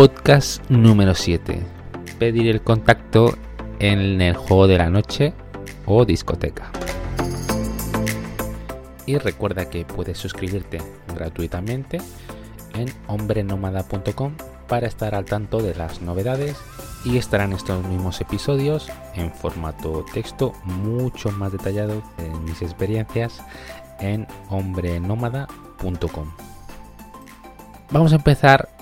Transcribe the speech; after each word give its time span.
Podcast 0.00 0.64
número 0.70 1.14
7. 1.14 1.60
Pedir 2.18 2.48
el 2.48 2.62
contacto 2.62 3.36
en 3.80 4.22
el 4.22 4.34
juego 4.34 4.66
de 4.66 4.78
la 4.78 4.88
noche 4.88 5.34
o 5.84 6.06
discoteca. 6.06 6.72
Y 9.04 9.18
recuerda 9.18 9.68
que 9.68 9.84
puedes 9.84 10.16
suscribirte 10.16 10.80
gratuitamente 11.14 11.98
en 12.72 12.90
hombrenomada.com 13.08 14.32
para 14.68 14.86
estar 14.86 15.14
al 15.14 15.26
tanto 15.26 15.60
de 15.60 15.74
las 15.74 16.00
novedades 16.00 16.56
y 17.04 17.18
estarán 17.18 17.52
estos 17.52 17.84
mismos 17.84 18.22
episodios 18.22 18.88
en 19.16 19.30
formato 19.30 20.06
texto 20.14 20.54
mucho 20.64 21.30
más 21.30 21.52
detallado 21.52 22.02
de 22.16 22.30
mis 22.46 22.62
experiencias 22.62 23.42
en 23.98 24.26
hombrenomada.com. 24.48 26.32
Vamos 27.90 28.14
a 28.14 28.16
empezar 28.16 28.79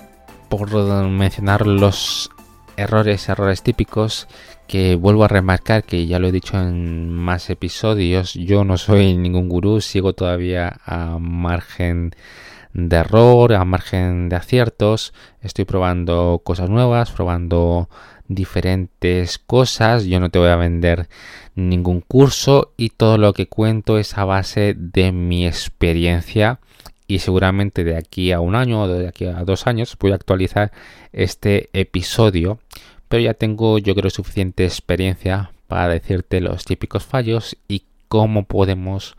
por 0.49 0.71
mencionar 1.07 1.67
los 1.67 2.31
errores, 2.75 3.29
errores 3.29 3.61
típicos 3.61 4.27
que 4.67 4.95
vuelvo 4.95 5.23
a 5.23 5.27
remarcar 5.27 5.83
que 5.83 6.07
ya 6.07 6.19
lo 6.19 6.27
he 6.27 6.31
dicho 6.31 6.59
en 6.59 7.09
más 7.09 7.49
episodios, 7.49 8.33
yo 8.33 8.63
no 8.63 8.77
soy 8.77 9.15
ningún 9.15 9.49
gurú, 9.49 9.81
sigo 9.81 10.13
todavía 10.13 10.79
a 10.85 11.17
margen 11.19 12.11
de 12.73 12.97
error, 12.97 13.53
a 13.53 13.65
margen 13.65 14.29
de 14.29 14.35
aciertos, 14.35 15.13
estoy 15.41 15.65
probando 15.65 16.41
cosas 16.43 16.69
nuevas, 16.69 17.11
probando 17.11 17.89
diferentes 18.27 19.39
cosas, 19.39 20.05
yo 20.05 20.19
no 20.19 20.29
te 20.29 20.39
voy 20.39 20.49
a 20.49 20.55
vender 20.55 21.09
ningún 21.55 22.01
curso 22.01 22.73
y 22.77 22.89
todo 22.89 23.17
lo 23.17 23.33
que 23.33 23.47
cuento 23.47 23.97
es 23.97 24.17
a 24.17 24.25
base 24.25 24.75
de 24.77 25.11
mi 25.11 25.47
experiencia 25.47 26.59
y 27.09 27.19
seguramente 27.19 27.83
de 27.83 27.97
aquí 27.97 28.31
a 28.31 28.39
un 28.39 28.55
año 28.55 28.83
o 28.83 28.87
de 28.87 29.07
aquí 29.07 29.25
a 29.25 29.43
dos 29.43 29.65
años 29.65 29.97
voy 29.99 30.11
a 30.11 30.15
actualizar 30.15 30.71
este 31.11 31.69
episodio 31.73 32.59
pero 33.09 33.23
ya 33.23 33.33
tengo 33.33 33.79
yo 33.79 33.95
creo 33.95 34.11
suficiente 34.11 34.63
experiencia 34.63 35.51
para 35.67 35.89
decirte 35.89 36.39
los 36.39 36.65
típicos 36.65 37.03
fallos 37.03 37.57
y 37.67 37.83
cómo 38.07 38.43
podemos 38.45 39.17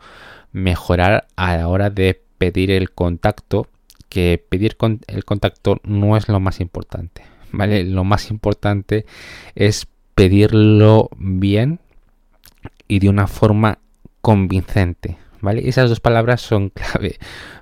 mejorar 0.53 1.27
a 1.35 1.57
la 1.57 1.67
hora 1.67 1.89
de 1.89 2.19
pedir 2.37 2.71
el 2.71 2.91
contacto 2.91 3.67
que 4.07 4.41
pedir 4.49 4.77
el 5.07 5.25
contacto 5.25 5.81
no 5.83 6.15
es 6.15 6.29
lo 6.29 6.39
más 6.39 6.61
importante 6.61 7.23
vale 7.51 7.83
lo 7.83 8.05
más 8.05 8.31
importante 8.31 9.05
es 9.53 9.85
pedirlo 10.15 11.09
bien 11.17 11.81
y 12.87 12.99
de 12.99 13.09
una 13.09 13.27
forma 13.27 13.79
convincente 14.21 15.17
vale 15.41 15.67
esas 15.67 15.89
dos 15.89 15.99
palabras 15.99 16.39
son 16.39 16.69
clave 16.73 17.17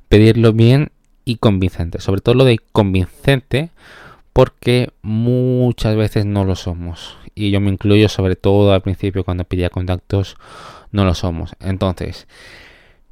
pedirlo 0.10 0.54
bien 0.54 0.92
y 1.24 1.38
convincente 1.38 2.02
sobre 2.02 2.22
todo 2.22 2.36
lo 2.36 2.44
de 2.44 2.60
convincente 2.72 3.70
porque 4.34 4.90
muchas 5.02 5.98
veces 5.98 6.26
no 6.26 6.46
lo 6.46 6.56
somos. 6.56 7.18
Y 7.36 7.52
yo 7.52 7.60
me 7.60 7.70
incluyo 7.72 8.08
sobre 8.08 8.38
todo 8.38 8.74
al 8.74 8.82
principio 8.82 9.26
cuando 9.26 9.44
pedía 9.44 9.70
contactos, 9.70 10.38
no 10.92 11.04
lo 11.04 11.14
somos. 11.14 11.52
Entonces, 11.60 12.26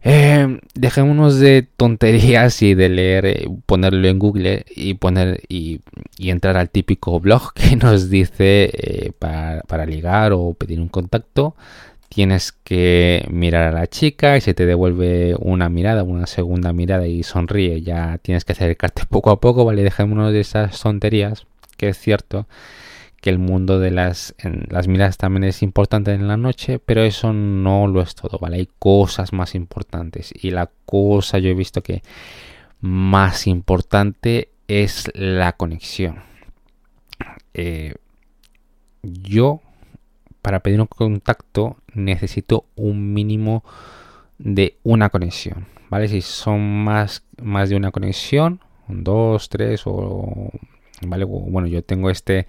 eh, 0.03 0.59
dejémonos 0.73 1.39
de 1.39 1.67
tonterías 1.75 2.61
y 2.61 2.75
de 2.75 2.87
leer, 2.87 3.25
eh, 3.25 3.49
ponerlo 3.65 4.07
en 4.07 4.19
Google 4.19 4.65
y 4.73 4.93
poner 4.93 5.41
y, 5.49 5.81
entrar 6.17 6.55
al 6.55 6.69
típico 6.69 7.19
blog 7.19 7.53
que 7.55 7.75
nos 7.75 8.09
dice 8.09 8.69
eh, 8.73 9.11
para, 9.19 9.61
para, 9.63 9.85
ligar 9.85 10.31
o 10.33 10.53
pedir 10.53 10.79
un 10.79 10.87
contacto 10.87 11.55
tienes 12.17 12.51
que 12.51 13.27
mirar 13.29 13.65
a 13.65 13.71
la 13.71 13.85
chica 13.85 14.37
y 14.37 14.41
se 14.41 14.55
te 14.55 14.65
devuelve 14.65 15.35
una 15.37 15.69
mirada, 15.69 16.01
una 16.01 16.25
segunda 16.25 16.73
mirada 16.73 17.05
y 17.05 17.21
sonríe. 17.21 17.83
Ya 17.83 18.17
tienes 18.17 18.43
que 18.43 18.53
acercarte 18.53 19.03
poco 19.09 19.29
a 19.29 19.39
poco, 19.39 19.65
¿vale? 19.65 19.83
Dejémonos 19.83 20.33
de 20.33 20.39
esas 20.39 20.81
tonterías, 20.81 21.45
que 21.77 21.89
es 21.89 21.99
cierto 21.99 22.47
que 23.21 23.29
el 23.29 23.37
mundo 23.37 23.77
de 23.77 23.91
las, 23.91 24.33
las 24.67 24.87
miradas 24.87 25.17
también 25.17 25.43
es 25.43 25.61
importante 25.61 26.11
en 26.11 26.27
la 26.27 26.37
noche, 26.37 26.79
pero 26.79 27.03
eso 27.03 27.33
no 27.33 27.85
lo 27.85 28.01
es 28.01 28.15
todo, 28.15 28.39
¿vale? 28.39 28.57
Hay 28.57 28.69
cosas 28.79 29.31
más 29.31 29.53
importantes 29.53 30.33
y 30.33 30.49
la 30.49 30.71
cosa 30.87 31.37
yo 31.37 31.51
he 31.51 31.53
visto 31.53 31.83
que 31.83 32.01
más 32.81 33.45
importante 33.45 34.49
es 34.67 35.11
la 35.13 35.51
conexión. 35.51 36.23
Eh, 37.53 37.93
yo 39.03 39.61
para 40.41 40.61
pedir 40.61 40.81
un 40.81 40.87
contacto 40.87 41.77
necesito 41.97 42.65
un 42.75 43.13
mínimo 43.13 43.63
de 44.37 44.77
una 44.83 45.09
conexión, 45.09 45.67
¿vale? 45.89 46.07
Si 46.07 46.21
son 46.21 46.83
más, 46.83 47.23
más 47.41 47.69
de 47.69 47.75
una 47.75 47.91
conexión, 47.91 48.61
dos, 48.87 49.49
tres 49.49 49.83
o... 49.85 50.51
¿Vale? 51.05 51.25
Bueno, 51.25 51.67
yo 51.67 51.83
tengo 51.83 52.09
este 52.09 52.47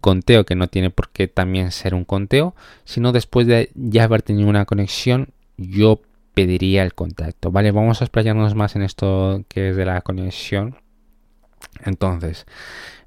conteo 0.00 0.44
que 0.44 0.54
no 0.54 0.68
tiene 0.68 0.90
por 0.90 1.08
qué 1.08 1.26
también 1.26 1.72
ser 1.72 1.94
un 1.94 2.04
conteo, 2.04 2.54
sino 2.84 3.12
después 3.12 3.46
de 3.46 3.70
ya 3.74 4.04
haber 4.04 4.22
tenido 4.22 4.48
una 4.48 4.66
conexión, 4.66 5.28
yo 5.56 6.02
pediría 6.34 6.82
el 6.82 6.94
contacto, 6.94 7.50
¿vale? 7.50 7.72
Vamos 7.72 8.00
a 8.00 8.04
explayarnos 8.04 8.54
más 8.54 8.76
en 8.76 8.82
esto 8.82 9.44
que 9.48 9.70
es 9.70 9.76
de 9.76 9.86
la 9.86 10.02
conexión. 10.02 10.76
Entonces, 11.84 12.46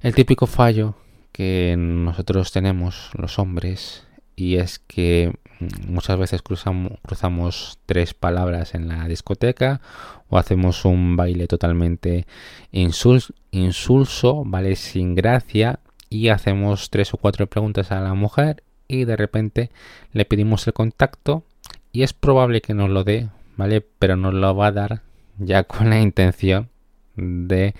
el 0.00 0.14
típico 0.14 0.46
fallo 0.46 0.96
que 1.32 1.76
nosotros 1.78 2.52
tenemos 2.52 3.10
los 3.14 3.38
hombres 3.38 4.06
y 4.36 4.56
es 4.56 4.78
que 4.78 5.32
mm, 5.60 5.92
muchas 5.92 6.18
veces 6.18 6.42
cruzamos, 6.42 7.78
tres 7.86 8.14
palabras 8.14 8.74
en 8.74 8.88
la 8.88 9.06
discoteca 9.06 9.80
o 10.28 10.38
hacemos 10.38 10.84
un 10.84 11.16
baile 11.16 11.46
totalmente 11.46 12.26
insulso, 12.70 14.44
¿vale? 14.44 14.76
Sin 14.76 15.14
gracia 15.14 15.80
y 16.08 16.28
hacemos 16.28 16.90
tres 16.90 17.14
o 17.14 17.16
cuatro 17.16 17.46
preguntas 17.46 17.92
a 17.92 18.00
la 18.00 18.14
mujer 18.14 18.62
y 18.88 19.04
de 19.04 19.16
repente 19.16 19.70
le 20.12 20.24
pedimos 20.24 20.66
el 20.66 20.72
contacto 20.72 21.44
y 21.92 22.02
es 22.02 22.12
probable 22.12 22.60
que 22.60 22.74
nos 22.74 22.90
lo 22.90 23.04
dé, 23.04 23.28
¿vale? 23.56 23.86
Pero 23.98 24.16
nos 24.16 24.34
lo 24.34 24.54
va 24.54 24.68
a 24.68 24.72
dar 24.72 25.02
ya 25.38 25.64
con 25.64 25.90
la 25.90 26.00
intención 26.00 26.68
de 27.16 27.74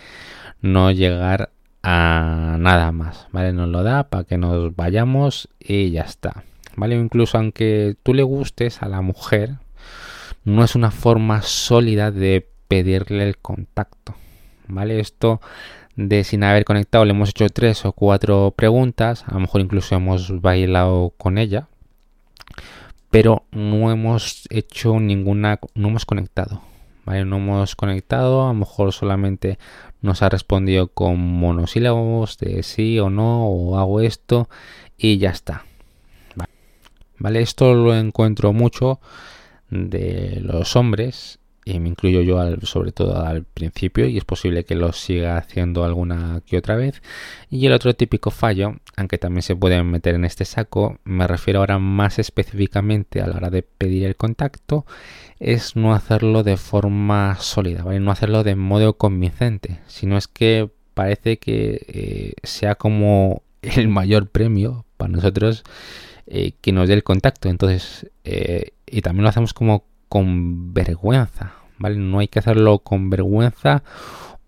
no 0.60 0.90
llegar 0.90 1.50
a 1.82 2.56
nada 2.59 2.93
más, 2.93 3.26
¿vale? 3.32 3.53
Nos 3.53 3.69
lo 3.69 3.82
da 3.82 4.09
para 4.09 4.25
que 4.25 4.38
nos 4.38 4.75
vayamos 4.76 5.48
y 5.59 5.91
ya 5.91 6.03
está, 6.03 6.44
¿vale? 6.76 6.97
Incluso 6.97 7.38
aunque 7.38 7.97
tú 8.03 8.15
le 8.15 8.22
gustes 8.22 8.82
a 8.82 8.88
la 8.88 9.00
mujer, 9.00 9.56
no 10.44 10.65
es 10.65 10.75
una 10.75 10.91
forma 10.91 11.43
sólida 11.43 12.10
de 12.10 12.48
pedirle 12.69 13.28
el 13.28 13.38
contacto, 13.38 14.15
¿vale? 14.69 15.00
Esto 15.00 15.41
de 15.97 16.25
sin 16.25 16.43
haber 16.43 16.65
conectado 16.65 17.04
le 17.04 17.10
hemos 17.10 17.31
hecho 17.31 17.48
tres 17.50 17.84
o 17.84 17.93
cuatro 17.93 18.53
preguntas, 18.56 19.25
a 19.26 19.34
lo 19.34 19.41
mejor 19.41 19.60
incluso 19.60 19.94
hemos 19.94 20.41
bailado 20.41 21.12
con 21.19 21.37
ella, 21.37 21.69
pero 23.10 23.44
no 23.50 23.91
hemos 23.91 24.47
hecho 24.50 24.99
ninguna, 25.00 25.60
no 25.75 25.88
hemos 25.88 26.06
conectado, 26.06 26.62
¿vale? 27.04 27.24
No 27.24 27.36
hemos 27.36 27.76
conectado, 27.76 28.44
a 28.44 28.48
lo 28.48 28.54
mejor 28.54 28.92
solamente 28.92 29.58
nos 30.00 30.22
ha 30.22 30.28
respondido 30.28 30.88
con 30.88 31.18
monosílabos 31.18 32.38
de 32.38 32.62
sí 32.62 32.98
o 32.98 33.10
no, 33.10 33.46
o 33.46 33.78
hago 33.78 34.00
esto 34.00 34.48
y 34.96 35.18
ya 35.18 35.30
está. 35.30 35.64
Vale, 37.18 37.40
esto 37.40 37.74
lo 37.74 37.94
encuentro 37.94 38.52
mucho 38.52 38.98
de 39.70 40.40
los 40.42 40.74
hombres 40.74 41.38
y 41.64 41.78
me 41.78 41.88
incluyo 41.88 42.22
yo 42.22 42.56
sobre 42.62 42.92
todo 42.92 43.24
al 43.24 43.44
principio 43.44 44.06
y 44.06 44.18
es 44.18 44.24
posible 44.24 44.64
que 44.64 44.74
lo 44.74 44.92
siga 44.92 45.36
haciendo 45.36 45.84
alguna 45.84 46.42
que 46.44 46.56
otra 46.56 46.74
vez 46.74 47.02
y 47.50 47.66
el 47.66 47.72
otro 47.72 47.94
típico 47.94 48.30
fallo 48.30 48.76
aunque 48.96 49.18
también 49.18 49.42
se 49.42 49.54
puede 49.54 49.82
meter 49.82 50.16
en 50.16 50.24
este 50.24 50.44
saco 50.44 50.98
me 51.04 51.26
refiero 51.28 51.60
ahora 51.60 51.78
más 51.78 52.19
específicamente 52.19 53.20
a 53.20 53.28
la 53.28 53.37
hora 53.37 53.50
de 53.50 53.62
pedir 53.62 54.06
el 54.06 54.16
contacto 54.16 54.87
es 55.38 55.76
no 55.76 55.94
hacerlo 55.94 56.42
de 56.42 56.56
forma 56.56 57.37
sólida 57.38 57.84
¿vale? 57.84 58.00
no 58.00 58.10
hacerlo 58.10 58.42
de 58.42 58.56
modo 58.56 58.96
convincente 58.96 59.81
sino 59.87 60.16
es 60.16 60.26
que 60.26 60.69
parece 60.94 61.38
que 61.38 61.84
eh, 61.87 62.32
sea 62.42 62.75
como 62.75 63.42
el 63.62 63.88
mayor 63.88 64.28
premio 64.28 64.84
para 64.96 65.12
nosotros 65.12 65.62
eh, 66.26 66.52
que 66.60 66.72
nos 66.72 66.88
dé 66.88 66.94
el 66.94 67.04
contacto 67.04 67.48
entonces 67.48 68.10
eh, 68.25 68.72
y 68.87 69.00
también 69.00 69.22
lo 69.22 69.28
hacemos 69.28 69.54
como 69.54 69.84
con 70.12 70.75
vergüenza, 70.75 71.55
¿vale? 71.79 71.97
No 71.97 72.19
hay 72.19 72.29
que 72.29 72.41
hacerlo 72.41 72.81
con 72.81 73.09
vergüenza 73.09 73.82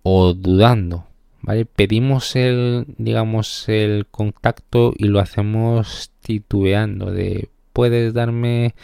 o 0.02 0.34
dudando, 0.34 1.06
¿vale? 1.40 1.64
Pedimos 1.64 2.36
el, 2.36 2.84
digamos, 2.98 3.66
el 3.70 4.06
contacto 4.10 4.92
y 4.94 5.04
lo 5.06 5.20
hacemos 5.20 6.10
titubeando 6.20 7.10
de 7.10 7.48
puedes 7.72 8.12
darme 8.12 8.74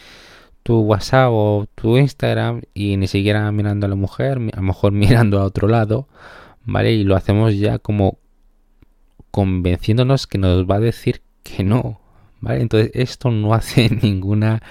tu 0.63 0.79
WhatsApp 0.79 1.29
o 1.31 1.67
tu 1.75 1.99
Instagram 1.99 2.63
y 2.73 2.97
ni 2.97 3.05
siquiera 3.05 3.51
mirando 3.51 3.85
a 3.85 3.89
la 3.89 3.95
mujer, 3.95 4.39
a 4.51 4.55
lo 4.55 4.63
mejor 4.63 4.91
mirando 5.03 5.39
a 5.39 5.45
otro 5.45 5.67
lado, 5.67 6.07
¿vale? 6.65 6.93
Y 6.93 7.03
lo 7.03 7.15
hacemos 7.15 7.59
ya 7.59 7.77
como 7.77 8.17
convenciéndonos 9.29 10.25
que 10.25 10.39
nos 10.39 10.65
va 10.65 10.77
a 10.77 10.79
decir 10.79 11.21
que 11.43 11.63
no, 11.63 12.01
¿vale? 12.41 12.61
Entonces 12.61 12.91
esto 12.93 13.31
no 13.31 13.53
hace 13.53 13.89
ninguna 14.01 14.61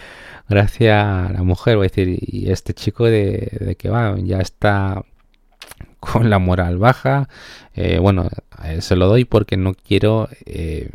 gracias 0.49 1.05
a 1.05 1.33
la 1.33 1.43
mujer, 1.43 1.77
voy 1.77 1.87
a 1.87 1.89
decir, 1.89 2.19
y 2.21 2.51
este 2.51 2.75
chico 2.75 3.07
de, 3.07 3.77
que 3.79 3.89
va, 3.89 4.17
ya 4.19 4.41
está 4.41 5.05
con 6.01 6.29
la 6.29 6.39
moral 6.39 6.79
baja. 6.79 7.29
Eh, 7.75 7.99
bueno, 7.99 8.29
se 8.81 8.97
lo 8.97 9.07
doy 9.09 9.25
porque 9.25 9.57
no 9.57 9.75
quiero 9.75 10.29
eh, 10.47 10.91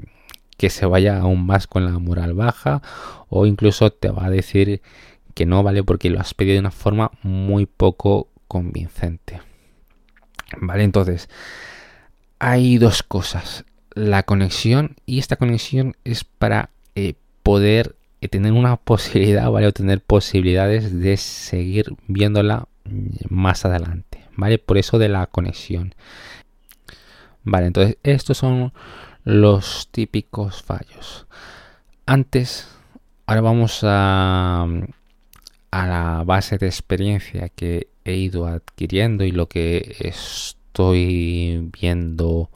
que 0.57 0.69
se 0.69 0.85
vaya 0.85 1.19
aún 1.19 1.45
más 1.45 1.67
con 1.67 1.85
la 1.85 1.97
moral 1.99 2.33
baja 2.33 2.81
o 3.29 3.45
incluso 3.45 3.91
te 3.91 4.09
va 4.09 4.25
a 4.25 4.29
decir 4.29 4.81
que 5.33 5.45
no 5.45 5.63
vale 5.63 5.83
porque 5.83 6.09
lo 6.09 6.19
has 6.19 6.33
pedido 6.33 6.53
de 6.53 6.59
una 6.59 6.71
forma 6.71 7.11
muy 7.23 7.65
poco 7.65 8.29
convincente. 8.47 9.41
Vale, 10.59 10.83
entonces 10.83 11.29
hay 12.39 12.77
dos 12.77 13.03
cosas. 13.03 13.65
La 13.95 14.23
conexión 14.23 14.97
y 15.05 15.19
esta 15.19 15.37
conexión 15.37 15.95
es 16.03 16.23
para 16.23 16.69
eh, 16.95 17.15
poder 17.43 17.95
tener 18.27 18.51
una 18.53 18.75
posibilidad, 18.91 19.49
¿vale? 19.49 19.67
O 19.67 19.73
tener 19.73 20.01
posibilidades 20.01 20.99
de 20.99 21.17
seguir 21.17 21.95
viéndola 22.07 22.67
más 23.29 23.65
adelante, 23.65 24.25
¿vale? 24.35 24.59
Por 24.59 24.77
eso 24.77 24.99
de 24.99 25.09
la 25.09 25.25
conexión. 25.27 25.95
Vale, 27.43 27.67
entonces 27.67 27.97
estos 28.03 28.37
son 28.37 28.73
los 29.23 29.89
típicos 29.91 30.63
fallos. 30.63 31.27
Antes, 32.05 32.67
ahora 33.25 33.41
vamos 33.41 33.79
a, 33.83 34.67
a 35.71 35.87
la 35.87 36.23
base 36.25 36.57
de 36.57 36.67
experiencia 36.67 37.49
que 37.49 37.87
he 38.03 38.15
ido 38.15 38.47
adquiriendo 38.47 39.23
y 39.23 39.31
lo 39.31 39.47
que 39.47 39.95
estoy 39.99 41.69
viendo 41.79 42.49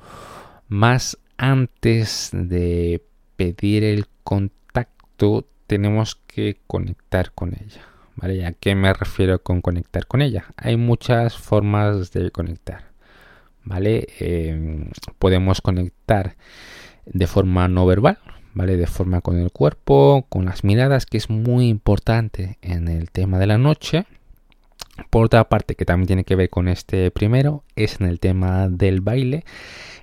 más 0.67 1.17
antes 1.39 2.31
de 2.33 3.01
pedir 3.37 3.85
el 3.85 4.07
contacto 4.25 5.47
tenemos 5.67 6.15
que 6.27 6.57
conectar 6.67 7.31
con 7.31 7.53
ella. 7.53 7.81
¿Vale? 8.17 8.45
¿A 8.45 8.51
qué 8.51 8.75
me 8.75 8.91
refiero 8.91 9.41
con 9.41 9.61
conectar 9.61 10.05
con 10.05 10.21
ella? 10.21 10.47
Hay 10.57 10.75
muchas 10.75 11.37
formas 11.37 12.11
de 12.11 12.31
conectar. 12.31 12.91
¿Vale? 13.63 14.07
Em, 14.19 14.89
podemos 15.17 15.61
conectar 15.61 16.35
de 17.05 17.27
forma 17.27 17.69
no 17.69 17.85
verbal, 17.85 18.19
¿vale? 18.53 18.75
De 18.75 18.87
forma 18.87 19.21
con 19.21 19.37
el 19.37 19.51
cuerpo, 19.51 20.25
con 20.27 20.43
las 20.43 20.65
miradas, 20.65 21.05
que 21.05 21.17
es 21.17 21.29
muy 21.29 21.69
importante 21.69 22.57
en 22.61 22.89
el 22.89 23.11
tema 23.11 23.39
de 23.39 23.47
la 23.47 23.57
noche. 23.57 24.05
Por 25.09 25.25
otra 25.25 25.47
parte, 25.47 25.75
que 25.75 25.85
también 25.85 26.07
tiene 26.07 26.23
que 26.25 26.35
ver 26.35 26.49
con 26.49 26.67
este 26.67 27.11
primero, 27.11 27.63
es 27.77 28.01
en 28.01 28.07
el 28.07 28.19
tema 28.19 28.67
del 28.67 28.99
baile, 28.99 29.45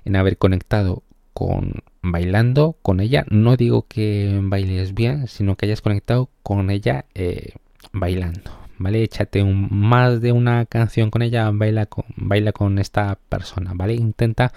en 0.05 0.15
haber 0.15 0.39
conectado 0.39 1.03
con 1.37 1.83
bailando 2.01 2.77
con 2.81 2.99
ella. 2.99 3.23
No 3.29 3.57
digo 3.57 3.85
que 3.87 4.39
bailes 4.41 4.95
bien, 4.95 5.27
sino 5.27 5.55
que 5.55 5.67
hayas 5.67 5.81
conectado 5.81 6.31
con 6.41 6.71
ella 6.71 7.05
eh, 7.13 7.53
bailando. 7.93 8.49
¿Vale? 8.79 9.03
Échate 9.03 9.43
un, 9.43 9.67
más 9.69 10.19
de 10.19 10.31
una 10.31 10.65
canción 10.65 11.11
con 11.11 11.21
ella, 11.21 11.51
baila 11.51 11.85
con, 11.85 12.05
baila 12.15 12.53
con 12.53 12.79
esta 12.79 13.19
persona, 13.29 13.73
¿vale? 13.75 13.93
Intenta 13.93 14.51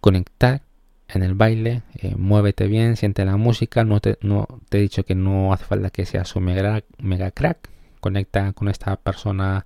conectar 0.00 0.62
en 1.06 1.22
el 1.22 1.34
baile, 1.34 1.82
eh, 1.94 2.16
muévete 2.16 2.66
bien, 2.66 2.96
siente 2.96 3.24
la 3.24 3.36
música, 3.36 3.84
no 3.84 4.00
te, 4.00 4.18
no, 4.20 4.48
te 4.68 4.78
he 4.78 4.80
dicho 4.80 5.04
que 5.04 5.14
no 5.14 5.52
hace 5.52 5.64
falta 5.64 5.90
que 5.90 6.06
seas 6.06 6.34
un 6.34 6.44
mega, 6.44 6.82
mega 6.98 7.30
crack, 7.30 7.68
conecta 8.00 8.52
con 8.52 8.68
esta 8.68 8.96
persona 8.96 9.64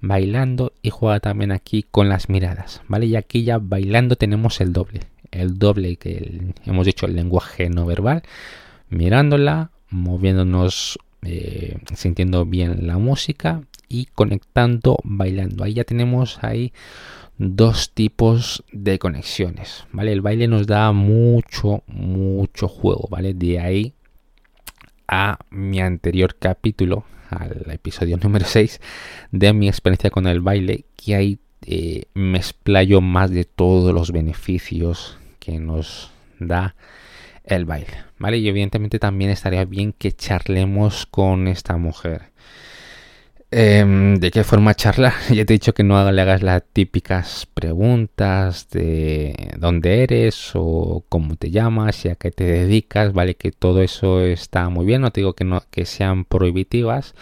bailando 0.00 0.72
y 0.80 0.88
juega 0.88 1.20
también 1.20 1.52
aquí 1.52 1.84
con 1.90 2.08
las 2.08 2.30
miradas, 2.30 2.80
¿vale? 2.88 3.06
Y 3.06 3.16
aquí 3.16 3.44
ya 3.44 3.58
bailando 3.58 4.16
tenemos 4.16 4.60
el 4.62 4.72
doble, 4.72 5.11
el 5.32 5.58
doble 5.58 5.96
que 5.96 6.52
hemos 6.64 6.86
dicho 6.86 7.06
el 7.06 7.16
lenguaje 7.16 7.68
no 7.68 7.86
verbal, 7.86 8.22
mirándola, 8.88 9.70
moviéndonos, 9.90 10.98
eh, 11.22 11.78
sintiendo 11.94 12.44
bien 12.44 12.86
la 12.86 12.98
música 12.98 13.62
y 13.88 14.06
conectando, 14.06 14.98
bailando. 15.04 15.64
Ahí 15.64 15.74
ya 15.74 15.84
tenemos 15.84 16.42
ahí 16.42 16.72
dos 17.38 17.90
tipos 17.92 18.62
de 18.72 18.98
conexiones, 18.98 19.84
¿vale? 19.92 20.12
El 20.12 20.20
baile 20.20 20.46
nos 20.48 20.66
da 20.66 20.92
mucho, 20.92 21.82
mucho 21.86 22.68
juego, 22.68 23.08
¿vale? 23.10 23.34
De 23.34 23.58
ahí 23.58 23.94
a 25.08 25.38
mi 25.50 25.80
anterior 25.80 26.36
capítulo, 26.38 27.04
al 27.30 27.70
episodio 27.70 28.16
número 28.18 28.44
6 28.46 28.80
de 29.30 29.52
mi 29.52 29.68
experiencia 29.68 30.10
con 30.10 30.26
el 30.26 30.40
baile, 30.40 30.84
que 30.96 31.14
ahí 31.14 31.38
eh, 31.64 32.04
me 32.14 32.38
explayo 32.38 33.00
más 33.00 33.30
de 33.30 33.44
todos 33.44 33.94
los 33.94 34.10
beneficios 34.10 35.18
que 35.42 35.58
nos 35.58 36.12
da 36.38 36.76
el 37.44 37.64
baile, 37.64 38.04
¿vale? 38.18 38.38
Y 38.38 38.48
evidentemente 38.48 39.00
también 39.00 39.30
estaría 39.30 39.64
bien 39.64 39.92
que 39.92 40.12
charlemos 40.12 41.06
con 41.06 41.48
esta 41.48 41.76
mujer. 41.76 42.30
Em, 43.50 44.16
¿De 44.16 44.30
qué 44.30 44.44
forma 44.44 44.74
charlar? 44.74 45.12
Ya 45.28 45.44
te 45.44 45.52
he 45.52 45.58
dicho 45.58 45.74
que 45.74 45.82
no 45.82 46.10
le 46.10 46.22
hagas 46.22 46.42
las 46.42 46.62
típicas 46.72 47.46
preguntas 47.52 48.70
de 48.70 49.34
dónde 49.58 50.04
eres 50.04 50.52
o 50.54 51.04
cómo 51.08 51.36
te 51.36 51.50
llamas 51.50 52.04
y 52.04 52.08
a 52.08 52.14
qué 52.14 52.30
te 52.30 52.44
dedicas, 52.44 53.12
¿vale? 53.12 53.34
Que 53.34 53.50
todo 53.50 53.82
eso 53.82 54.20
está 54.22 54.68
muy 54.68 54.86
bien, 54.86 55.02
no 55.02 55.10
te 55.10 55.20
digo 55.20 55.34
que, 55.34 55.44
no, 55.44 55.62
que 55.70 55.84
sean 55.84 56.24
prohibitivas. 56.24 57.14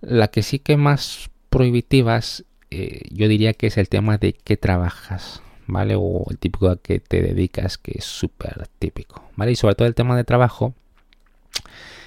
La 0.00 0.28
que 0.28 0.42
sí 0.42 0.58
que 0.58 0.76
más 0.76 1.30
prohibitivas 1.50 2.44
eh, 2.70 3.02
yo 3.10 3.28
diría 3.28 3.52
que 3.54 3.68
es 3.68 3.76
el 3.76 3.88
tema 3.88 4.18
de 4.18 4.32
qué 4.32 4.56
trabajas, 4.56 5.42
¿vale? 5.66 5.94
O 5.96 6.24
el 6.30 6.38
típico 6.38 6.68
a 6.68 6.76
que 6.76 7.00
te 7.00 7.22
dedicas, 7.22 7.78
que 7.78 7.92
es 7.96 8.04
súper 8.04 8.68
típico, 8.78 9.22
¿vale? 9.36 9.52
Y 9.52 9.56
sobre 9.56 9.74
todo 9.74 9.88
el 9.88 9.94
tema 9.94 10.16
de 10.16 10.24
trabajo, 10.24 10.74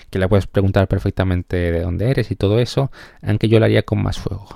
que 0.10 0.20
le 0.20 0.28
puedes 0.28 0.48
preguntar 0.48 0.88
perfectamente 0.88 1.58
de 1.58 1.82
dónde 1.82 2.10
eres 2.10 2.32
y 2.32 2.36
todo 2.36 2.60
eso, 2.60 2.92
aunque 3.22 3.48
yo 3.48 3.60
lo 3.60 3.66
haría 3.66 3.84
con 3.84 4.02
más 4.02 4.18
fuego, 4.18 4.48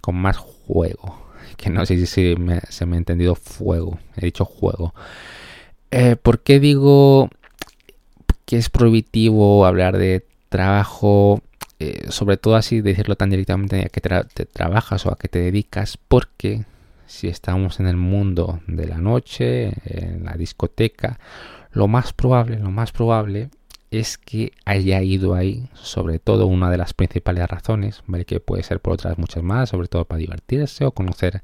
con 0.00 0.16
más 0.16 0.36
juego, 0.36 1.26
que 1.56 1.70
no 1.70 1.84
sé 1.86 1.96
si 1.96 2.06
se 2.06 2.36
me 2.36 2.96
ha 2.96 2.98
entendido 2.98 3.34
fuego, 3.34 3.98
he 4.16 4.26
dicho 4.26 4.44
juego. 4.44 4.94
Eh, 5.90 6.16
¿Por 6.16 6.40
qué 6.40 6.60
digo 6.60 7.30
que 8.44 8.56
es 8.56 8.70
prohibitivo 8.70 9.66
hablar 9.66 9.98
de 9.98 10.24
trabajo? 10.48 11.42
Eh, 11.80 12.06
sobre 12.10 12.36
todo 12.36 12.56
así 12.56 12.80
decirlo 12.80 13.16
tan 13.16 13.30
directamente 13.30 13.80
a 13.80 13.88
qué 13.88 14.00
te 14.00 14.44
trabajas 14.46 15.06
o 15.06 15.12
a 15.12 15.16
qué 15.16 15.28
te 15.28 15.40
dedicas, 15.40 15.96
porque 15.96 16.64
si 17.10 17.26
estamos 17.26 17.80
en 17.80 17.88
el 17.88 17.96
mundo 17.96 18.60
de 18.68 18.86
la 18.86 18.98
noche, 18.98 19.72
en 19.84 20.24
la 20.24 20.34
discoteca, 20.34 21.18
lo 21.72 21.88
más 21.88 22.12
probable, 22.12 22.56
lo 22.60 22.70
más 22.70 22.92
probable 22.92 23.50
es 23.90 24.16
que 24.16 24.52
haya 24.64 25.02
ido 25.02 25.34
ahí, 25.34 25.68
sobre 25.74 26.20
todo 26.20 26.46
una 26.46 26.70
de 26.70 26.78
las 26.78 26.94
principales 26.94 27.48
razones, 27.48 28.04
¿vale? 28.06 28.24
que 28.24 28.38
puede 28.38 28.62
ser 28.62 28.78
por 28.78 28.92
otras 28.92 29.18
muchas 29.18 29.42
más, 29.42 29.70
sobre 29.70 29.88
todo 29.88 30.04
para 30.04 30.20
divertirse 30.20 30.84
o 30.84 30.92
conocer 30.92 31.42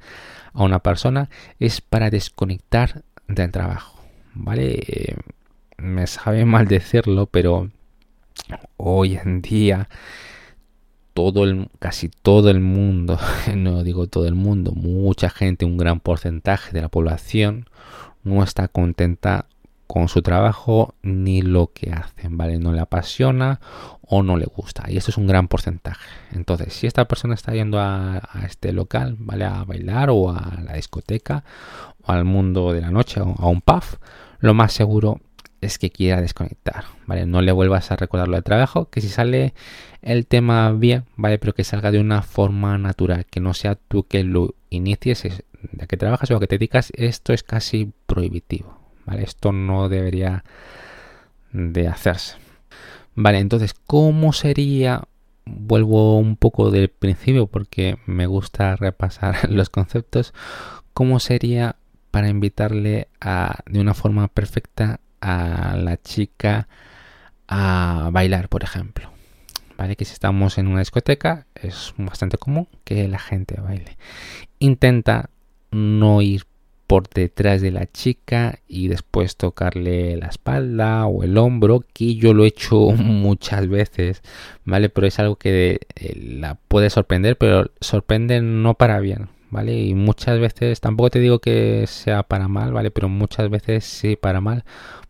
a 0.52 0.62
una 0.62 0.78
persona, 0.78 1.28
es 1.58 1.80
para 1.80 2.10
desconectar 2.10 3.02
del 3.26 3.50
trabajo, 3.50 4.00
¿vale? 4.34 5.16
me 5.78 6.06
sabe 6.06 6.44
mal 6.44 6.68
decirlo, 6.68 7.26
pero 7.26 7.70
hoy 8.76 9.16
en 9.16 9.42
día 9.42 9.88
todo 11.16 11.44
el, 11.44 11.70
casi 11.78 12.10
todo 12.10 12.50
el 12.50 12.60
mundo, 12.60 13.18
no 13.56 13.82
digo 13.82 14.06
todo 14.06 14.26
el 14.26 14.34
mundo, 14.34 14.72
mucha 14.72 15.30
gente, 15.30 15.64
un 15.64 15.78
gran 15.78 15.98
porcentaje 15.98 16.72
de 16.72 16.82
la 16.82 16.90
población 16.90 17.70
no 18.22 18.42
está 18.42 18.68
contenta 18.68 19.46
con 19.86 20.08
su 20.08 20.20
trabajo 20.20 20.94
ni 21.02 21.40
lo 21.40 21.72
que 21.72 21.90
hacen, 21.90 22.36
¿vale? 22.36 22.58
No 22.58 22.72
le 22.72 22.80
apasiona 22.80 23.60
o 24.02 24.22
no 24.22 24.36
le 24.36 24.44
gusta. 24.44 24.84
Y 24.90 24.98
eso 24.98 25.10
es 25.10 25.16
un 25.16 25.26
gran 25.26 25.48
porcentaje. 25.48 26.06
Entonces, 26.32 26.74
si 26.74 26.86
esta 26.86 27.06
persona 27.06 27.32
está 27.32 27.54
yendo 27.54 27.80
a, 27.80 28.16
a 28.16 28.44
este 28.44 28.74
local, 28.74 29.16
¿vale? 29.18 29.46
A 29.46 29.64
bailar 29.64 30.10
o 30.10 30.28
a 30.28 30.60
la 30.62 30.74
discoteca 30.74 31.44
o 32.02 32.12
al 32.12 32.24
mundo 32.24 32.74
de 32.74 32.82
la 32.82 32.90
noche 32.90 33.22
o 33.22 33.34
a 33.38 33.48
un 33.48 33.62
pub, 33.62 33.84
lo 34.40 34.52
más 34.52 34.74
seguro 34.74 35.20
es 35.66 35.78
que 35.78 35.90
quiera 35.90 36.20
desconectar, 36.20 36.84
¿vale? 37.06 37.26
No 37.26 37.42
le 37.42 37.52
vuelvas 37.52 37.90
a 37.90 37.96
recordar 37.96 38.28
lo 38.28 38.36
de 38.36 38.42
trabajo, 38.42 38.88
que 38.90 39.00
si 39.00 39.08
sale 39.08 39.54
el 40.02 40.26
tema 40.26 40.72
bien, 40.72 41.04
¿vale? 41.16 41.38
Pero 41.38 41.54
que 41.54 41.64
salga 41.64 41.90
de 41.90 42.00
una 42.00 42.22
forma 42.22 42.78
natural, 42.78 43.26
que 43.26 43.40
no 43.40 43.54
sea 43.54 43.74
tú 43.74 44.06
que 44.06 44.24
lo 44.24 44.54
inicies, 44.70 45.22
de 45.72 45.86
que 45.86 45.96
trabajas 45.96 46.30
o 46.30 46.36
a 46.36 46.40
que 46.40 46.46
te 46.46 46.58
dedicas, 46.58 46.92
esto 46.94 47.32
es 47.32 47.42
casi 47.42 47.92
prohibitivo, 48.06 48.78
¿vale? 49.04 49.24
Esto 49.24 49.52
no 49.52 49.88
debería 49.88 50.44
de 51.52 51.88
hacerse. 51.88 52.36
Vale, 53.14 53.38
entonces, 53.38 53.74
¿cómo 53.74 54.32
sería? 54.32 55.08
Vuelvo 55.44 56.18
un 56.18 56.36
poco 56.36 56.70
del 56.70 56.88
principio 56.88 57.46
porque 57.46 57.98
me 58.06 58.26
gusta 58.26 58.76
repasar 58.76 59.48
los 59.50 59.70
conceptos. 59.70 60.34
¿Cómo 60.92 61.20
sería 61.20 61.76
para 62.10 62.28
invitarle 62.28 63.08
a, 63.20 63.58
de 63.66 63.80
una 63.80 63.94
forma 63.94 64.28
perfecta 64.28 65.00
a 65.26 65.76
la 65.76 65.96
chica 65.96 66.68
a 67.48 68.10
bailar, 68.12 68.48
por 68.48 68.62
ejemplo. 68.62 69.10
¿Vale? 69.76 69.96
Que 69.96 70.06
si 70.06 70.14
estamos 70.14 70.56
en 70.56 70.68
una 70.68 70.78
discoteca 70.78 71.46
es 71.54 71.92
bastante 71.98 72.38
común 72.38 72.68
que 72.84 73.08
la 73.08 73.18
gente 73.18 73.60
baile. 73.60 73.98
Intenta 74.58 75.28
no 75.70 76.22
ir 76.22 76.44
por 76.86 77.08
detrás 77.08 77.60
de 77.60 77.72
la 77.72 77.86
chica 77.86 78.60
y 78.68 78.88
después 78.88 79.36
tocarle 79.36 80.16
la 80.16 80.28
espalda 80.28 81.06
o 81.06 81.24
el 81.24 81.36
hombro, 81.36 81.84
que 81.92 82.14
yo 82.14 82.32
lo 82.32 82.44
he 82.44 82.48
hecho 82.48 82.76
muchas 82.96 83.68
veces, 83.68 84.22
¿vale? 84.64 84.88
Pero 84.88 85.06
es 85.06 85.18
algo 85.18 85.36
que 85.36 85.80
eh, 85.96 86.14
la 86.16 86.54
puede 86.54 86.88
sorprender, 86.88 87.36
pero 87.36 87.70
sorprende 87.80 88.40
no 88.40 88.74
para 88.74 89.00
bien, 89.00 89.28
¿vale? 89.50 89.78
Y 89.78 89.94
muchas 89.94 90.38
veces, 90.38 90.80
tampoco 90.80 91.10
te 91.10 91.18
digo 91.18 91.40
que 91.40 91.84
sea 91.86 92.22
para 92.22 92.48
mal, 92.48 92.72
¿vale? 92.72 92.90
Pero 92.90 93.08
muchas 93.08 93.50
veces 93.50 93.84
sí 93.84 94.16
para 94.16 94.40
mal 94.40 94.64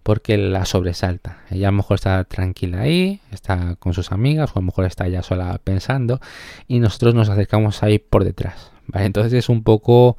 porque 0.06 0.38
la 0.38 0.66
sobresalta. 0.66 1.38
Ella 1.50 1.66
a 1.66 1.72
lo 1.72 1.78
mejor 1.78 1.96
está 1.96 2.22
tranquila 2.22 2.82
ahí, 2.82 3.20
está 3.32 3.75
con 3.75 3.92
sus 3.92 4.12
amigas 4.12 4.50
o 4.50 4.60
a 4.60 4.62
lo 4.62 4.66
mejor 4.66 4.84
está 4.84 5.08
ya 5.08 5.20
sola 5.25 5.60
pensando 5.64 6.20
y 6.68 6.78
nosotros 6.78 7.16
nos 7.16 7.28
acercamos 7.28 7.82
ahí 7.82 7.98
por 7.98 8.22
detrás, 8.22 8.70
¿vale? 8.86 9.06
Entonces 9.06 9.32
es 9.32 9.48
un 9.48 9.64
poco 9.64 10.16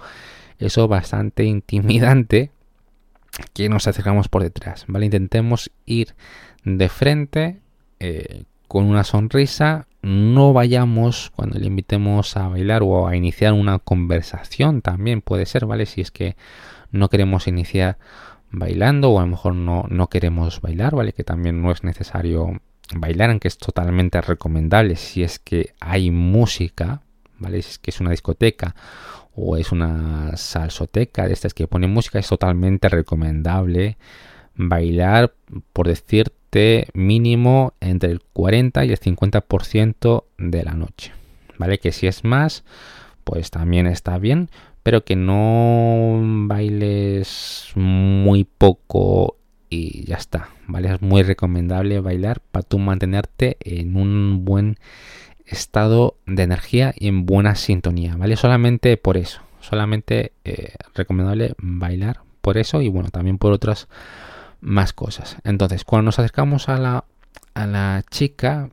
eso 0.60 0.90
bastante 0.90 1.46
intimidante 1.46 2.52
que 3.54 3.70
nos 3.70 3.88
acercamos 3.88 4.28
por 4.28 4.44
detrás, 4.44 4.84
¿vale? 4.90 5.06
Intentemos 5.06 5.72
ir 5.86 6.16
de 6.66 6.90
frente 6.90 7.62
eh, 8.02 8.44
con 8.68 8.84
una 8.84 9.06
sonrisa, 9.06 9.88
no 10.02 10.52
vayamos 10.52 11.32
cuando 11.34 11.60
le 11.60 11.68
invitemos 11.68 12.36
a 12.36 12.50
bailar 12.50 12.84
o 12.84 13.08
a 13.08 13.16
iniciar 13.16 13.54
una 13.54 13.80
conversación 13.80 14.82
también 14.82 15.22
puede 15.22 15.46
ser, 15.46 15.66
¿vale? 15.66 15.86
Si 15.86 16.02
es 16.02 16.12
que 16.12 16.36
no 16.92 17.08
queremos 17.08 17.48
iniciar 17.48 17.98
bailando 18.52 19.12
o 19.12 19.20
a 19.20 19.24
lo 19.24 19.28
mejor 19.28 19.56
no, 19.56 19.86
no 19.90 20.08
queremos 20.08 20.62
bailar, 20.62 20.96
¿vale? 20.96 21.14
Que 21.14 21.24
también 21.24 21.62
no 21.62 21.72
es 21.72 21.84
necesario 21.84 22.60
bailar, 22.96 23.30
aunque 23.30 23.48
es 23.48 23.58
totalmente 23.58 24.22
recomendable 24.22 24.96
si 24.96 25.24
es 25.24 25.40
que 25.40 25.74
hay 25.80 26.12
música, 26.12 27.02
¿vale? 27.40 27.62
Si 27.62 27.72
es 27.72 27.80
que 27.80 27.92
es 27.92 28.00
una 28.00 28.12
discoteca 28.12 28.76
o 29.36 29.58
es 29.58 29.72
una 29.72 30.36
salsoteca 30.36 31.28
de 31.28 31.34
estas 31.34 31.54
que 31.54 31.68
ponen 31.68 31.92
música, 31.92 32.20
es 32.20 32.28
totalmente 32.28 32.90
recomendable 32.90 33.98
bailar, 34.56 35.34
por 35.74 35.88
decirte, 35.88 36.88
mínimo 36.94 37.74
entre 37.80 38.12
el 38.12 38.22
40 38.34 38.86
y 38.86 38.92
el 38.92 39.00
50% 39.00 40.24
de 40.38 40.64
la 40.64 40.74
noche. 40.74 41.12
¿Vale? 41.58 41.80
Que 41.80 41.92
si 41.92 42.08
es 42.08 42.24
más, 42.24 42.64
pues 43.24 43.52
también 43.52 43.88
está 43.88 44.18
bien, 44.18 44.50
pero 44.88 45.04
que 45.04 45.18
no 45.18 46.22
bailes 46.48 47.74
muy 47.76 48.46
poco 48.46 49.36
y 49.70 50.06
ya 50.06 50.16
está. 50.16 50.48
¿Vale? 50.66 50.94
Es 50.94 51.02
muy 51.02 51.24
recomendable 51.24 52.00
bailar 52.00 52.40
para 52.40 52.64
tú 52.64 52.80
mantenerte 52.80 53.58
en 53.60 53.98
un 53.98 54.46
buen 54.46 54.78
estado 55.46 56.16
de 56.26 56.44
energía 56.44 56.94
y 56.98 57.10
en 57.10 57.26
buena 57.26 57.56
sintonía, 57.56 58.16
¿vale? 58.16 58.38
Solamente 58.38 58.96
por 58.96 59.18
eso, 59.18 59.42
solamente 59.60 60.32
eh, 60.46 60.76
recomendable 60.96 61.54
bailar 61.58 62.22
por 62.40 62.58
eso 62.58 62.82
y 62.82 62.88
bueno, 62.88 63.10
también 63.10 63.40
por 63.40 63.52
otras 63.52 63.90
más 64.62 64.94
cosas. 64.94 65.36
Entonces, 65.44 65.84
cuando 65.84 66.04
nos 66.04 66.20
acercamos 66.20 66.70
a 66.70 66.78
la, 66.78 67.04
a 67.56 67.68
la 67.68 68.06
chica, 68.10 68.70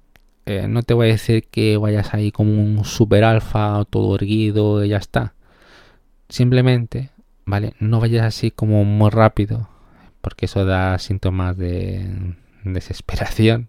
eh, 0.47 0.68
no 0.68 0.85
te 0.85 0.94
voy 0.94 1.09
a 1.09 1.12
decir 1.14 1.49
que 1.50 1.76
vayas 1.76 2.14
ahí 2.14 2.30
como 2.30 2.52
un 2.62 2.85
super 2.85 3.25
alfa, 3.25 3.85
todo 3.90 4.14
erguido 4.14 4.85
y 4.85 4.90
ya 4.90 4.99
está. 4.99 5.35
Simplemente, 6.35 7.11
¿vale? 7.45 7.75
No 7.79 8.00
vayas 8.00 8.26
así 8.26 8.50
como 8.50 8.85
muy 8.85 9.09
rápido, 9.09 9.69
porque 10.21 10.47
eso 10.47 10.64
da 10.64 10.99
síntomas 10.99 11.57
de 11.57 12.35
desesperación, 12.64 13.69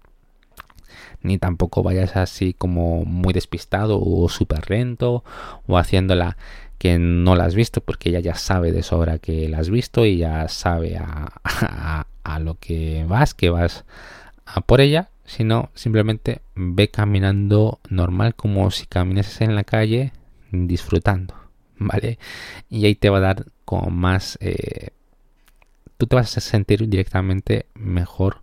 ni 1.21 1.37
tampoco 1.37 1.83
vayas 1.83 2.15
así 2.15 2.55
como 2.55 3.05
muy 3.05 3.35
despistado 3.35 4.01
o 4.01 4.27
súper 4.29 4.67
lento 4.71 5.23
o 5.67 5.77
haciéndola 5.77 6.37
que 6.79 6.97
no 6.97 7.35
la 7.35 7.45
has 7.45 7.53
visto 7.53 7.81
porque 7.81 8.09
ella 8.09 8.21
ya 8.21 8.33
sabe 8.33 8.71
de 8.71 8.81
sobra 8.81 9.19
que 9.19 9.47
la 9.47 9.59
has 9.59 9.69
visto 9.69 10.03
y 10.03 10.17
ya 10.17 10.47
sabe 10.47 10.97
a, 10.97 12.07
lo 12.39 12.55
que 12.55 13.05
vas, 13.07 13.35
que 13.35 13.51
vas 13.51 13.85
a 14.43 14.61
por 14.61 14.81
ella, 14.81 15.09
sino 15.23 15.69
simplemente 15.75 16.41
ve 16.55 16.89
caminando 16.89 17.79
normal 17.89 18.33
como 18.33 18.71
si 18.71 18.87
caminases 18.87 19.41
en 19.41 19.53
la 19.53 19.65
calle 19.65 20.13
disfrutando, 20.51 21.44
¿vale? 21.77 22.19
Y 22.69 22.85
ahí 22.85 22.95
te 22.95 23.09
va 23.09 23.17
a 23.17 23.21
dar 23.21 23.45
como 23.65 23.89
más... 23.89 24.37
Eh, 24.41 24.89
tú 25.97 26.07
te 26.07 26.15
vas 26.15 26.37
a 26.37 26.41
sentir 26.41 26.87
directamente 26.87 27.65
mejor 27.75 28.41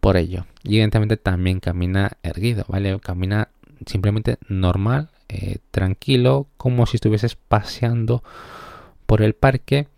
por 0.00 0.16
ello. 0.16 0.46
Y 0.62 0.74
evidentemente 0.74 1.16
también 1.16 1.60
camina 1.60 2.12
erguido, 2.22 2.64
¿vale? 2.68 2.98
Camina 3.00 3.48
simplemente 3.86 4.38
normal, 4.48 5.10
eh, 5.28 5.58
tranquilo, 5.70 6.46
como 6.56 6.86
si 6.86 6.96
estuvieses 6.96 7.36
paseando 7.36 8.22
por 9.06 9.22
el 9.22 9.34
parque 9.34 9.88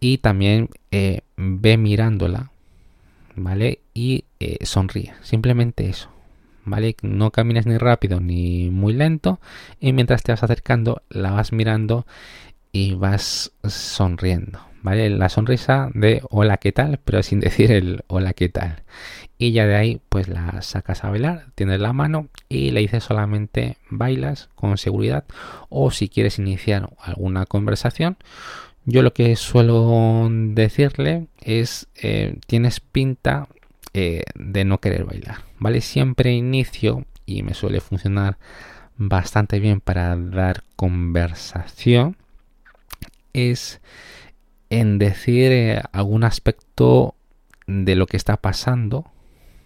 y 0.00 0.18
también 0.18 0.70
eh, 0.90 1.20
ve 1.36 1.76
mirándola, 1.76 2.50
¿vale? 3.34 3.80
Y 3.94 4.24
sonríe, 4.62 5.14
simplemente 5.22 5.88
eso, 5.88 6.10
¿vale? 6.68 6.96
No 7.02 7.30
camines 7.30 7.66
ni 7.66 7.78
rápido 7.78 8.20
ni 8.20 8.70
muy 8.70 8.92
lento 8.92 9.40
y 9.80 9.92
mientras 9.92 10.22
te 10.22 10.32
vas 10.32 10.42
acercando 10.42 11.02
la 11.10 11.30
vas 11.32 11.52
mirando 11.52 12.06
y 12.72 12.94
vas 12.94 13.52
sonriendo, 13.64 14.60
¿vale? 14.82 15.10
La 15.10 15.28
sonrisa 15.28 15.90
de 15.94 16.22
hola, 16.30 16.58
¿qué 16.58 16.72
tal? 16.72 17.00
Pero 17.04 17.22
sin 17.22 17.40
decir 17.40 17.72
el 17.72 18.04
hola, 18.06 18.32
¿qué 18.32 18.48
tal? 18.48 18.82
Y 19.38 19.52
ya 19.52 19.66
de 19.66 19.76
ahí, 19.76 20.00
pues 20.08 20.28
la 20.28 20.62
sacas 20.62 21.04
a 21.04 21.10
bailar, 21.10 21.46
tienes 21.54 21.80
la 21.80 21.92
mano 21.92 22.28
y 22.48 22.72
le 22.72 22.80
dices 22.80 23.04
solamente 23.04 23.76
bailas 23.88 24.48
con 24.54 24.76
seguridad. 24.78 25.24
O 25.68 25.90
si 25.90 26.08
quieres 26.08 26.38
iniciar 26.38 26.90
alguna 27.00 27.46
conversación, 27.46 28.16
yo 28.84 29.02
lo 29.02 29.12
que 29.12 29.36
suelo 29.36 30.28
decirle 30.30 31.28
es: 31.40 31.88
eh, 32.02 32.38
tienes 32.46 32.80
pinta 32.80 33.48
eh, 33.94 34.22
de 34.34 34.64
no 34.64 34.78
querer 34.78 35.04
bailar, 35.04 35.38
¿vale? 35.58 35.80
Siempre 35.80 36.32
inicio 36.32 37.06
y 37.26 37.42
me 37.42 37.54
suele 37.54 37.80
funcionar 37.80 38.38
bastante 38.96 39.60
bien 39.60 39.80
para 39.80 40.16
dar 40.16 40.64
conversación. 40.76 42.16
Es 43.32 43.80
en 44.70 44.98
decir 44.98 45.52
eh, 45.52 45.82
algún 45.92 46.24
aspecto 46.24 47.14
de 47.66 47.94
lo 47.94 48.06
que 48.06 48.16
está 48.16 48.36
pasando, 48.36 49.06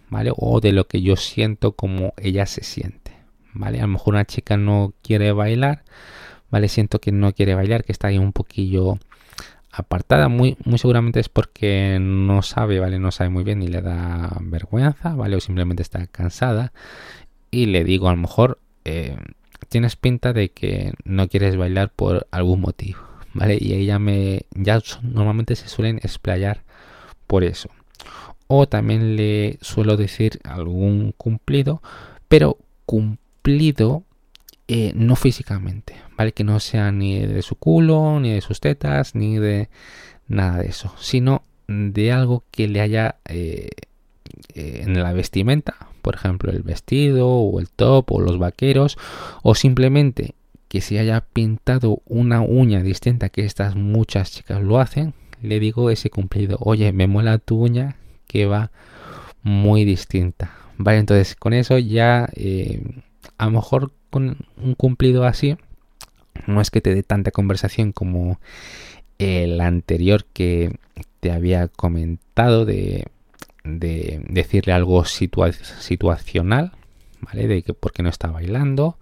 ¿vale? 0.09 0.31
O 0.35 0.59
de 0.61 0.71
lo 0.71 0.87
que 0.87 1.01
yo 1.01 1.15
siento 1.15 1.73
como 1.73 2.13
ella 2.17 2.45
se 2.45 2.63
siente, 2.63 3.13
¿vale? 3.53 3.79
A 3.79 3.83
lo 3.83 3.89
mejor 3.89 4.13
una 4.13 4.25
chica 4.25 4.57
no 4.57 4.93
quiere 5.01 5.31
bailar, 5.31 5.83
¿vale? 6.49 6.67
Siento 6.69 6.99
que 6.99 7.11
no 7.11 7.33
quiere 7.33 7.55
bailar, 7.55 7.83
que 7.83 7.91
está 7.91 8.09
ahí 8.09 8.17
un 8.17 8.33
poquillo 8.33 8.99
apartada, 9.73 10.29
muy, 10.29 10.55
muy 10.63 10.77
seguramente 10.77 11.19
es 11.19 11.29
porque 11.29 11.97
no 11.99 12.43
sabe, 12.43 12.79
¿vale? 12.79 12.99
No 12.99 13.11
sabe 13.11 13.31
muy 13.31 13.43
bien 13.43 13.63
y 13.63 13.67
le 13.67 13.81
da 13.81 14.37
vergüenza, 14.41 15.15
¿vale? 15.15 15.35
O 15.35 15.39
simplemente 15.39 15.81
está 15.81 16.05
cansada 16.05 16.71
y 17.49 17.65
le 17.65 17.83
digo 17.83 18.07
a 18.07 18.11
lo 18.11 18.17
mejor, 18.17 18.59
eh, 18.85 19.17
tienes 19.69 19.95
pinta 19.95 20.31
de 20.31 20.49
que 20.49 20.93
no 21.05 21.27
quieres 21.27 21.57
bailar 21.57 21.89
por 21.89 22.27
algún 22.29 22.61
motivo, 22.61 22.99
¿vale? 23.33 23.57
Y 23.59 23.73
ella 23.73 23.97
me, 23.97 24.43
ya 24.51 24.79
normalmente 25.01 25.55
se 25.55 25.67
suelen 25.67 25.97
explayar 25.97 26.61
por 27.25 27.43
eso. 27.43 27.69
O 28.47 28.67
también 28.67 29.15
le 29.15 29.57
suelo 29.61 29.97
decir 29.97 30.39
algún 30.43 31.13
cumplido, 31.17 31.81
pero 32.27 32.57
cumplido 32.85 34.03
eh, 34.67 34.93
no 34.95 35.15
físicamente, 35.15 35.95
¿vale? 36.17 36.31
Que 36.31 36.43
no 36.43 36.59
sea 36.59 36.91
ni 36.91 37.19
de 37.19 37.41
su 37.41 37.55
culo, 37.55 38.19
ni 38.19 38.31
de 38.31 38.41
sus 38.41 38.61
tetas, 38.61 39.13
ni 39.13 39.37
de 39.37 39.69
nada 40.27 40.59
de 40.59 40.67
eso, 40.67 40.93
sino 40.99 41.43
de 41.67 42.11
algo 42.13 42.43
que 42.49 42.67
le 42.67 42.79
haya 42.79 43.17
eh, 43.25 43.69
eh, 44.55 44.81
en 44.83 45.01
la 45.01 45.11
vestimenta, 45.11 45.75
por 46.01 46.15
ejemplo, 46.15 46.51
el 46.51 46.63
vestido 46.63 47.27
o 47.27 47.59
el 47.59 47.69
top 47.69 48.11
o 48.11 48.21
los 48.21 48.37
vaqueros, 48.37 48.97
o 49.41 49.53
simplemente 49.53 50.33
que 50.69 50.79
se 50.79 50.97
haya 50.97 51.21
pintado 51.21 52.01
una 52.05 52.41
uña 52.41 52.81
distinta 52.81 53.29
que 53.29 53.45
estas 53.45 53.75
muchas 53.75 54.31
chicas 54.31 54.61
lo 54.61 54.79
hacen, 54.79 55.13
le 55.41 55.59
digo 55.59 55.89
ese 55.89 56.09
cumplido, 56.09 56.57
oye, 56.61 56.93
me 56.93 57.07
mola 57.07 57.37
tu 57.37 57.61
uña 57.61 57.97
que 58.27 58.45
va 58.45 58.71
muy 59.41 59.83
distinta. 59.83 60.55
Vale, 60.77 60.99
entonces 60.99 61.35
con 61.35 61.53
eso 61.53 61.77
ya 61.77 62.29
a 63.37 63.45
lo 63.45 63.51
mejor 63.51 63.91
con 64.09 64.37
un 64.61 64.75
cumplido 64.75 65.25
así 65.25 65.57
no 66.47 66.61
es 66.61 66.71
que 66.71 66.81
te 66.81 66.93
dé 66.93 67.03
tanta 67.03 67.31
conversación 67.31 67.91
como 67.91 68.39
el 69.17 69.61
anterior 69.61 70.25
que 70.25 70.77
te 71.19 71.31
había 71.31 71.67
comentado 71.67 72.65
de, 72.65 73.07
de 73.63 74.21
decirle 74.27 74.73
algo 74.73 75.05
situacional, 75.05 76.73
¿vale? 77.21 77.47
De 77.47 77.61
que 77.61 77.73
por 77.73 77.93
qué 77.93 78.03
no 78.03 78.09
está 78.09 78.29
bailando 78.29 78.97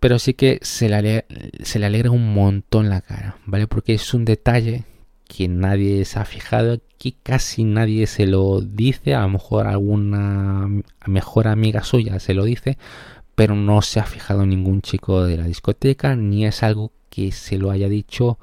pero 0.00 0.18
sí 0.18 0.34
que 0.34 0.58
se 0.62 0.88
le, 0.88 1.26
se 1.62 1.78
le 1.78 1.86
alegra 1.86 2.10
un 2.10 2.32
montón 2.32 2.88
la 2.88 3.00
cara, 3.00 3.36
¿vale? 3.44 3.66
Porque 3.66 3.94
es 3.94 4.14
un 4.14 4.24
detalle 4.24 4.84
que 5.28 5.46
nadie 5.46 6.04
se 6.04 6.18
ha 6.18 6.24
fijado, 6.24 6.80
que 6.98 7.14
casi 7.22 7.62
nadie 7.62 8.06
se 8.06 8.26
lo 8.26 8.60
dice, 8.60 9.14
a 9.14 9.20
lo 9.20 9.28
mejor 9.28 9.68
alguna 9.68 10.68
mejor 11.06 11.46
amiga 11.46 11.84
suya 11.84 12.18
se 12.18 12.34
lo 12.34 12.44
dice, 12.44 12.78
pero 13.34 13.54
no 13.54 13.82
se 13.82 14.00
ha 14.00 14.04
fijado 14.04 14.46
ningún 14.46 14.80
chico 14.82 15.22
de 15.24 15.36
la 15.36 15.44
discoteca, 15.44 16.16
ni 16.16 16.46
es 16.46 16.62
algo 16.64 16.90
que 17.10 17.30
se 17.30 17.58
lo 17.58 17.70
haya 17.70 17.88
dicho 17.88 18.38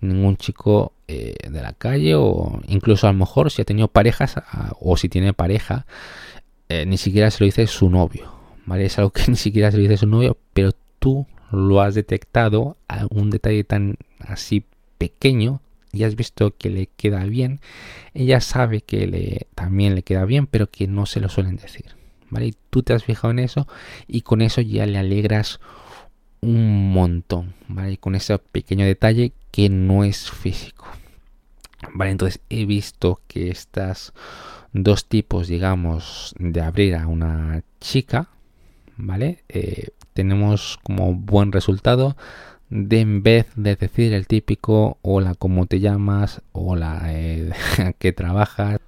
ningún 0.00 0.36
chico 0.36 0.94
eh, 1.06 1.36
de 1.48 1.62
la 1.62 1.74
calle, 1.74 2.14
o 2.16 2.60
incluso 2.66 3.06
a 3.06 3.12
lo 3.12 3.18
mejor 3.18 3.50
si 3.50 3.62
ha 3.62 3.64
tenido 3.64 3.88
parejas, 3.88 4.34
o 4.80 4.96
si 4.96 5.08
tiene 5.08 5.34
pareja, 5.34 5.86
eh, 6.68 6.86
ni 6.86 6.96
siquiera 6.96 7.30
se 7.30 7.40
lo 7.40 7.46
dice 7.46 7.66
su 7.66 7.90
novio, 7.90 8.32
¿vale? 8.66 8.86
Es 8.86 8.98
algo 8.98 9.10
que 9.10 9.24
ni 9.28 9.36
siquiera 9.36 9.70
se 9.70 9.76
lo 9.76 9.82
dice 9.82 9.98
su 9.98 10.06
novio, 10.06 10.38
pero 10.54 10.72
tú 10.98 11.26
lo 11.52 11.82
has 11.82 11.94
detectado 11.94 12.78
a 12.88 13.06
un 13.10 13.28
detalle 13.30 13.62
tan 13.62 13.96
así 14.18 14.64
pequeño 14.96 15.60
y 15.92 16.04
has 16.04 16.16
visto 16.16 16.56
que 16.56 16.70
le 16.70 16.86
queda 16.86 17.24
bien, 17.24 17.60
ella 18.14 18.40
sabe 18.40 18.80
que 18.80 19.06
le, 19.06 19.46
también 19.54 19.94
le 19.94 20.02
queda 20.02 20.24
bien, 20.24 20.46
pero 20.46 20.70
que 20.70 20.86
no 20.86 21.06
se 21.06 21.20
lo 21.20 21.28
suelen 21.28 21.56
decir. 21.56 21.94
¿vale? 22.32 22.54
Tú 22.70 22.82
te 22.82 22.94
has 22.94 23.04
fijado 23.04 23.30
en 23.30 23.38
eso 23.38 23.68
y 24.08 24.22
con 24.22 24.40
eso 24.40 24.62
ya 24.62 24.86
le 24.86 24.98
alegras 24.98 25.60
un 26.40 26.92
montón, 26.92 27.54
¿vale? 27.68 27.98
Con 27.98 28.14
ese 28.14 28.36
pequeño 28.38 28.84
detalle 28.84 29.32
que 29.52 29.68
no 29.68 30.02
es 30.02 30.30
físico. 30.30 30.86
Vale, 31.94 32.10
entonces 32.10 32.40
he 32.48 32.64
visto 32.64 33.20
que 33.28 33.50
estas 33.50 34.12
dos 34.72 35.06
tipos, 35.06 35.46
digamos, 35.46 36.34
de 36.38 36.62
abrir 36.62 36.96
a 36.96 37.06
una 37.06 37.62
chica, 37.80 38.28
¿vale? 38.96 39.44
Eh, 39.48 39.88
tenemos 40.14 40.78
como 40.82 41.14
buen 41.14 41.52
resultado 41.52 42.16
de 42.72 43.00
en 43.00 43.22
vez 43.22 43.46
de 43.54 43.76
decir 43.76 44.14
el 44.14 44.26
típico 44.26 44.96
hola, 45.02 45.34
¿cómo 45.34 45.66
te 45.66 45.78
llamas? 45.78 46.40
Hola, 46.52 47.02
eh, 47.08 47.52
¿qué 47.98 48.12
trabajas? 48.12 48.78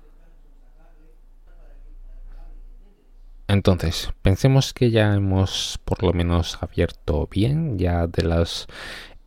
Entonces, 3.47 4.11
pensemos 4.23 4.73
que 4.73 4.91
ya 4.91 5.15
hemos 5.15 5.79
por 5.85 6.03
lo 6.03 6.15
menos 6.15 6.57
abierto 6.63 7.29
bien, 7.31 7.79
ya 7.79 8.07
de 8.07 8.23
los 8.23 8.69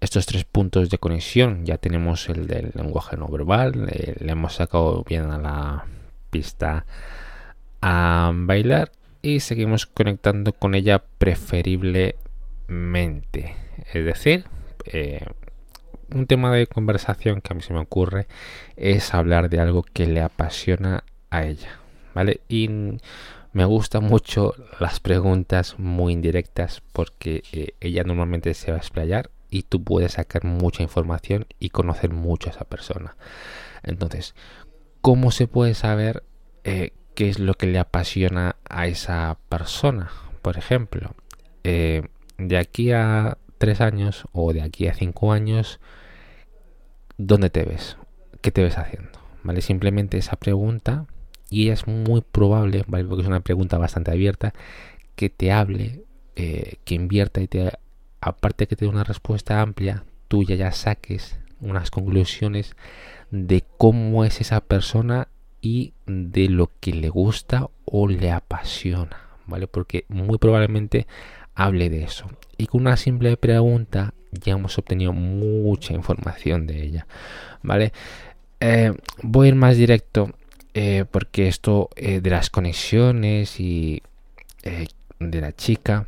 estos 0.01 0.25
tres 0.25 0.43
puntos 0.43 0.89
de 0.89 0.97
conexión, 0.97 1.63
ya 1.63 1.77
tenemos 1.77 2.27
el 2.27 2.47
del 2.47 2.71
lenguaje 2.73 3.15
no 3.15 3.27
verbal, 3.27 3.87
eh, 3.91 4.15
le 4.19 4.31
hemos 4.31 4.55
sacado 4.55 5.05
bien 5.07 5.29
a 5.29 5.37
la 5.37 5.85
pista 6.31 6.87
a 7.81 8.31
bailar 8.33 8.91
y 9.21 9.39
seguimos 9.39 9.85
conectando 9.85 10.51
con 10.51 10.73
ella 10.73 11.03
preferiblemente. 11.19 13.66
Es 13.93 14.05
decir, 14.05 14.45
eh, 14.85 15.25
un 16.13 16.27
tema 16.27 16.53
de 16.53 16.67
conversación 16.67 17.41
que 17.41 17.53
a 17.53 17.55
mí 17.55 17.61
se 17.61 17.73
me 17.73 17.79
ocurre 17.79 18.27
es 18.75 19.13
hablar 19.13 19.49
de 19.49 19.59
algo 19.59 19.83
que 19.83 20.07
le 20.07 20.21
apasiona 20.21 21.03
a 21.29 21.45
ella, 21.45 21.79
¿vale? 22.13 22.41
Y 22.47 22.69
me 23.51 23.65
gustan 23.65 24.05
mucho 24.05 24.53
las 24.79 24.99
preguntas 24.99 25.75
muy 25.77 26.13
indirectas 26.13 26.81
porque 26.93 27.43
eh, 27.51 27.73
ella 27.81 28.03
normalmente 28.03 28.53
se 28.53 28.71
va 28.71 28.77
a 28.77 28.79
explayar 28.79 29.29
y 29.49 29.63
tú 29.63 29.83
puedes 29.83 30.13
sacar 30.13 30.43
mucha 30.43 30.83
información 30.83 31.45
y 31.59 31.69
conocer 31.69 32.11
mucho 32.11 32.49
a 32.49 32.53
esa 32.53 32.65
persona. 32.65 33.15
Entonces, 33.83 34.35
¿cómo 35.01 35.31
se 35.31 35.47
puede 35.47 35.73
saber 35.73 36.23
eh, 36.63 36.91
qué 37.15 37.29
es 37.29 37.39
lo 37.39 37.53
que 37.53 37.67
le 37.67 37.79
apasiona 37.79 38.55
a 38.69 38.87
esa 38.87 39.37
persona? 39.49 40.11
Por 40.41 40.57
ejemplo, 40.57 41.15
de 41.63 42.57
aquí 42.57 42.93
a 42.93 43.37
tres 43.57 43.81
años 43.81 44.25
o 44.31 44.53
de 44.53 44.61
aquí 44.61 44.87
a 44.87 44.93
cinco 44.93 45.31
años, 45.31 45.79
¿dónde 47.17 47.49
te 47.49 47.63
ves? 47.63 47.97
¿Qué 48.41 48.51
te 48.51 48.63
ves 48.63 48.77
haciendo? 48.77 49.19
¿Vale? 49.43 49.61
Simplemente 49.61 50.17
esa 50.17 50.35
pregunta 50.35 51.05
y 51.49 51.69
es 51.69 51.87
muy 51.87 52.21
probable, 52.21 52.83
¿vale? 52.87 53.05
porque 53.05 53.21
es 53.21 53.27
una 53.27 53.39
pregunta 53.39 53.77
bastante 53.77 54.11
abierta, 54.11 54.53
que 55.15 55.29
te 55.29 55.51
hable, 55.51 56.03
eh, 56.35 56.75
que 56.83 56.95
invierta 56.95 57.41
y 57.41 57.47
te, 57.47 57.71
aparte 58.21 58.67
que 58.67 58.75
te 58.75 58.85
dé 58.85 58.89
una 58.89 59.03
respuesta 59.03 59.61
amplia, 59.61 60.03
tú 60.27 60.43
ya, 60.43 60.55
ya 60.55 60.71
saques 60.71 61.39
unas 61.59 61.89
conclusiones 61.89 62.75
de 63.31 63.63
cómo 63.77 64.25
es 64.25 64.41
esa 64.41 64.61
persona 64.61 65.29
y 65.61 65.93
de 66.05 66.49
lo 66.49 66.69
que 66.79 66.93
le 66.93 67.09
gusta 67.09 67.69
o 67.85 68.07
le 68.07 68.31
apasiona, 68.31 69.17
¿vale? 69.47 69.67
Porque 69.67 70.05
muy 70.07 70.37
probablemente 70.37 71.07
hable 71.57 71.89
de 71.89 72.03
eso. 72.03 72.29
Y 72.57 72.67
con 72.67 72.81
una 72.81 72.95
simple 72.97 73.35
pregunta 73.35 74.13
ya 74.31 74.53
hemos 74.53 74.77
obtenido 74.77 75.11
mucha 75.11 75.93
información 75.93 76.67
de 76.67 76.83
ella, 76.83 77.07
¿vale? 77.63 77.91
Eh, 78.59 78.93
voy 79.23 79.47
a 79.47 79.49
ir 79.49 79.55
más 79.55 79.75
directo 79.75 80.31
eh, 80.73 81.05
porque 81.09 81.47
esto 81.47 81.89
eh, 81.95 82.21
de 82.21 82.29
las 82.29 82.49
conexiones 82.49 83.59
y 83.59 84.01
de 85.19 85.41
la 85.41 85.53
chica, 85.53 86.07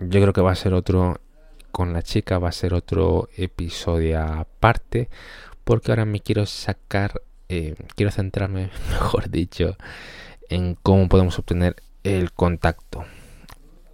yo 0.00 0.20
creo 0.20 0.32
que 0.32 0.40
va 0.40 0.52
a 0.52 0.54
ser 0.54 0.72
otro, 0.72 1.20
con 1.72 1.92
la 1.92 2.00
chica 2.02 2.38
va 2.38 2.48
a 2.48 2.52
ser 2.52 2.74
otro 2.74 3.28
episodio 3.36 4.22
aparte, 4.22 5.08
porque 5.64 5.90
ahora 5.90 6.04
me 6.04 6.20
quiero 6.20 6.46
sacar, 6.46 7.20
quiero 7.48 8.12
centrarme, 8.12 8.70
mejor 8.90 9.30
dicho, 9.30 9.76
en 10.48 10.76
cómo 10.76 11.08
podemos 11.08 11.36
obtener 11.40 11.74
el 12.04 12.32
contacto. 12.32 13.04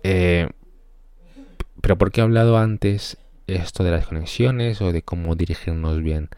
Pero 0.02 1.98
porque 1.98 2.20
he 2.20 2.24
hablado 2.24 2.58
antes 2.58 3.18
esto 3.46 3.84
de 3.84 3.90
las 3.90 4.06
conexiones 4.06 4.80
o 4.80 4.92
de 4.92 5.02
cómo 5.02 5.34
dirigirnos 5.34 6.02
bien 6.02 6.28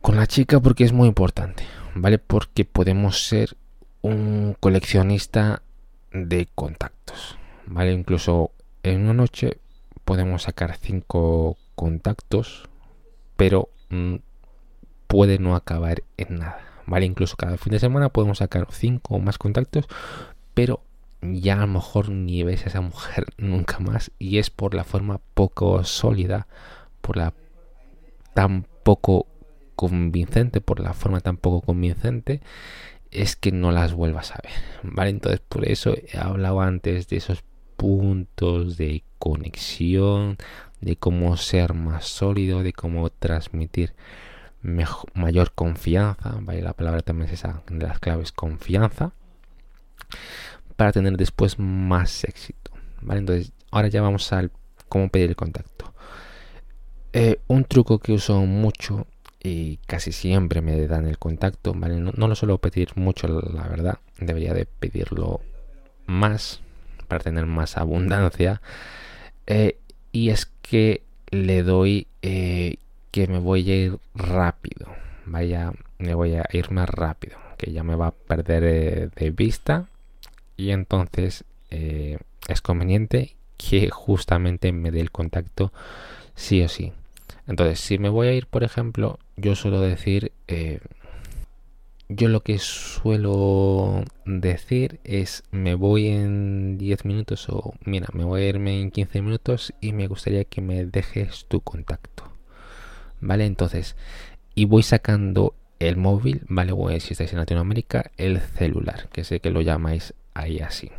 con 0.00 0.16
la 0.16 0.26
chica 0.26 0.60
porque 0.60 0.84
es 0.84 0.92
muy 0.92 1.08
importante. 1.08 1.64
¿vale? 1.94 2.18
Porque 2.18 2.64
podemos 2.64 3.26
ser 3.26 3.56
un 4.00 4.56
coleccionista 4.58 5.62
de 6.12 6.48
contactos, 6.54 7.38
¿vale? 7.66 7.92
Incluso 7.92 8.50
en 8.82 9.02
una 9.02 9.14
noche 9.14 9.58
podemos 10.04 10.42
sacar 10.42 10.76
cinco 10.76 11.56
contactos, 11.74 12.68
pero 13.36 13.68
mm, 13.90 14.16
puede 15.06 15.38
no 15.38 15.54
acabar 15.54 16.02
en 16.16 16.38
nada, 16.38 16.60
¿vale? 16.86 17.06
Incluso 17.06 17.36
cada 17.36 17.56
fin 17.56 17.72
de 17.72 17.78
semana 17.78 18.08
podemos 18.08 18.38
sacar 18.38 18.66
cinco 18.70 19.14
o 19.14 19.18
más 19.18 19.38
contactos, 19.38 19.86
pero 20.54 20.82
ya 21.22 21.54
a 21.54 21.58
lo 21.58 21.66
mejor 21.68 22.10
ni 22.10 22.42
ves 22.42 22.64
a 22.64 22.68
esa 22.68 22.80
mujer 22.80 23.26
nunca 23.38 23.78
más 23.78 24.10
y 24.18 24.38
es 24.38 24.50
por 24.50 24.74
la 24.74 24.84
forma 24.84 25.20
poco 25.34 25.82
sólida, 25.84 26.46
por 27.00 27.16
la 27.16 27.34
tan 28.34 28.66
poco 28.82 29.26
convincente, 29.76 30.60
por 30.60 30.80
la 30.80 30.92
forma 30.92 31.20
tan 31.20 31.36
poco 31.36 31.60
convincente, 31.60 32.40
es 33.10 33.36
que 33.36 33.52
no 33.52 33.72
las 33.72 33.92
vuelvas 33.92 34.32
a 34.32 34.40
ver. 34.42 34.52
¿Vale? 34.82 35.10
Entonces, 35.10 35.40
por 35.40 35.68
eso 35.68 35.94
he 35.94 36.18
hablado 36.18 36.60
antes 36.60 37.08
de 37.08 37.16
esos 37.16 37.44
puntos 37.76 38.76
de 38.76 39.04
conexión, 39.18 40.38
de 40.80 40.96
cómo 40.96 41.36
ser 41.36 41.74
más 41.74 42.06
sólido, 42.06 42.62
de 42.62 42.72
cómo 42.72 43.10
transmitir 43.10 43.94
mayor 44.62 45.52
confianza. 45.52 46.36
¿vale? 46.40 46.62
La 46.62 46.72
palabra 46.74 47.02
también 47.02 47.28
es 47.28 47.34
esa 47.34 47.62
de 47.68 47.86
las 47.86 47.98
claves, 47.98 48.32
confianza, 48.32 49.12
para 50.76 50.92
tener 50.92 51.16
después 51.16 51.58
más 51.58 52.24
éxito. 52.24 52.72
¿vale? 53.00 53.20
Entonces, 53.20 53.52
ahora 53.70 53.88
ya 53.88 54.02
vamos 54.02 54.32
al 54.32 54.50
cómo 54.88 55.08
pedir 55.08 55.30
el 55.30 55.36
contacto. 55.36 55.92
Eh, 57.12 57.40
un 57.46 57.64
truco 57.64 57.98
que 57.98 58.12
uso 58.12 58.40
mucho 58.46 59.06
y 59.42 59.78
casi 59.86 60.12
siempre 60.12 60.62
me 60.62 60.86
dan 60.86 61.06
el 61.06 61.18
contacto, 61.18 61.74
¿vale? 61.74 61.98
No, 61.98 62.28
lo 62.28 62.34
suelo 62.34 62.58
pedir 62.58 62.90
mucho, 62.94 63.28
la 63.28 63.68
verdad, 63.68 63.98
debería 64.18 64.54
de 64.54 64.66
pedirlo 64.66 65.40
más 66.06 66.60
para 67.08 67.24
tener 67.24 67.46
más 67.46 67.76
abundancia. 67.76 68.62
Eh, 69.46 69.78
y 70.12 70.30
es 70.30 70.46
que 70.62 71.02
le 71.30 71.62
doy 71.62 72.06
eh, 72.22 72.76
que 73.10 73.26
me 73.26 73.38
voy 73.38 73.70
a 73.70 73.76
ir 73.76 73.98
rápido, 74.14 74.86
vaya, 75.26 75.72
me 75.98 76.14
voy 76.14 76.34
a 76.34 76.44
ir 76.52 76.70
más 76.70 76.88
rápido, 76.88 77.36
que 77.58 77.72
ya 77.72 77.82
me 77.82 77.96
va 77.96 78.08
a 78.08 78.12
perder 78.12 79.10
de 79.10 79.30
vista 79.30 79.88
y 80.62 80.70
entonces 80.70 81.44
es 81.70 82.60
conveniente 82.60 83.36
que 83.56 83.90
justamente 83.90 84.72
me 84.72 84.90
dé 84.90 85.00
el 85.00 85.10
contacto 85.10 85.72
sí 86.34 86.62
o 86.62 86.68
sí. 86.68 86.92
Entonces, 87.46 87.80
si 87.80 87.98
me 87.98 88.08
voy 88.08 88.28
a 88.28 88.34
ir, 88.34 88.46
por 88.46 88.64
ejemplo, 88.64 89.18
yo 89.36 89.54
suelo 89.56 89.80
decir, 89.80 90.32
eh, 90.48 90.80
yo 92.08 92.28
lo 92.28 92.42
que 92.42 92.58
suelo 92.58 94.04
decir 94.24 95.00
es, 95.04 95.42
me 95.50 95.74
voy 95.74 96.08
en 96.08 96.78
10 96.78 97.04
minutos 97.04 97.48
o, 97.48 97.74
mira, 97.84 98.08
me 98.12 98.24
voy 98.24 98.42
a 98.42 98.48
irme 98.48 98.80
en 98.80 98.90
15 98.90 99.22
minutos 99.22 99.72
y 99.80 99.92
me 99.92 100.06
gustaría 100.06 100.44
que 100.44 100.60
me 100.60 100.84
dejes 100.84 101.46
tu 101.48 101.60
contacto. 101.60 102.24
¿Vale? 103.20 103.46
Entonces, 103.46 103.96
y 104.54 104.66
voy 104.66 104.82
sacando 104.82 105.54
el 105.78 105.96
móvil, 105.96 106.42
¿vale? 106.48 106.72
O 106.72 106.88
si 107.00 107.12
estáis 107.12 107.32
en 107.32 107.38
Latinoamérica, 107.38 108.10
el 108.16 108.40
celular, 108.40 109.08
que 109.12 109.24
sé 109.24 109.40
que 109.40 109.50
lo 109.50 109.62
llamáis 109.62 110.14
ahí 110.34 110.60
así. 110.60 110.90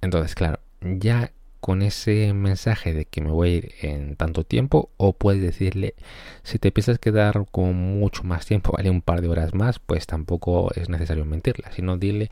Entonces, 0.00 0.34
claro, 0.34 0.58
ya 0.80 1.32
con 1.60 1.80
ese 1.82 2.32
mensaje 2.34 2.92
de 2.92 3.04
que 3.04 3.20
me 3.20 3.30
voy 3.30 3.48
a 3.48 3.52
ir 3.52 3.74
en 3.82 4.16
tanto 4.16 4.42
tiempo 4.42 4.90
o 4.96 5.12
puedes 5.12 5.40
decirle 5.40 5.94
si 6.42 6.58
te 6.58 6.72
piensas 6.72 6.98
quedar 6.98 7.46
con 7.52 7.74
mucho 7.76 8.24
más 8.24 8.46
tiempo, 8.46 8.72
vale 8.76 8.90
un 8.90 9.00
par 9.00 9.22
de 9.22 9.28
horas 9.28 9.54
más, 9.54 9.78
pues 9.78 10.06
tampoco 10.06 10.72
es 10.74 10.88
necesario 10.88 11.24
mentirla, 11.24 11.70
sino 11.72 11.96
dile 11.96 12.30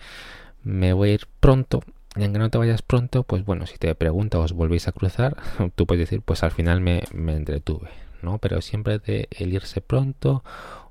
me 0.65 0.93
voy 0.93 1.11
a 1.11 1.15
ir 1.15 1.29
pronto 1.39 1.81
y 2.17 2.25
aunque 2.25 2.41
no 2.41 2.51
te 2.51 2.59
vayas 2.59 2.83
pronto, 2.83 3.23
pues 3.23 3.45
bueno, 3.45 3.67
si 3.67 3.79
te 3.79 3.95
pregunta 3.95 4.41
os 4.41 4.53
volvéis 4.53 4.89
a 4.89 4.93
cruzar, 4.93 5.37
tú 5.77 5.87
puedes 5.87 6.09
decir 6.09 6.23
pues 6.23 6.43
al 6.43 6.51
final 6.51 6.81
me, 6.81 7.05
me 7.15 7.37
entretuve, 7.37 7.91
¿no? 8.23 8.39
Pero 8.39 8.61
siempre 8.63 8.99
de 8.99 9.29
el 9.31 9.55
irse 9.55 9.81
pronto 9.81 10.43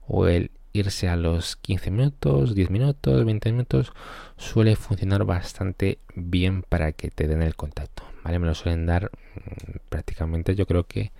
o 0.08 0.28
el 0.28 0.52
irse 0.74 1.10
a 1.10 1.16
los 1.16 1.56
15 1.58 1.92
minutos, 1.92 2.56
10 2.56 2.70
minutos, 2.70 3.26
20 3.26 3.52
minutos, 3.52 3.94
suele 4.38 4.76
funcionar 4.76 5.24
bastante 5.26 6.00
bien 6.16 6.64
para 6.64 6.92
que 6.92 7.10
te 7.10 7.28
den 7.28 7.42
el 7.42 7.56
contacto. 7.56 8.04
¿vale? 8.24 8.40
Me 8.40 8.48
lo 8.48 8.56
suelen 8.56 8.86
dar 8.86 9.12
mm, 9.36 9.78
prácticamente, 9.90 10.56
yo 10.56 10.66
creo 10.66 10.88
que 10.88 11.12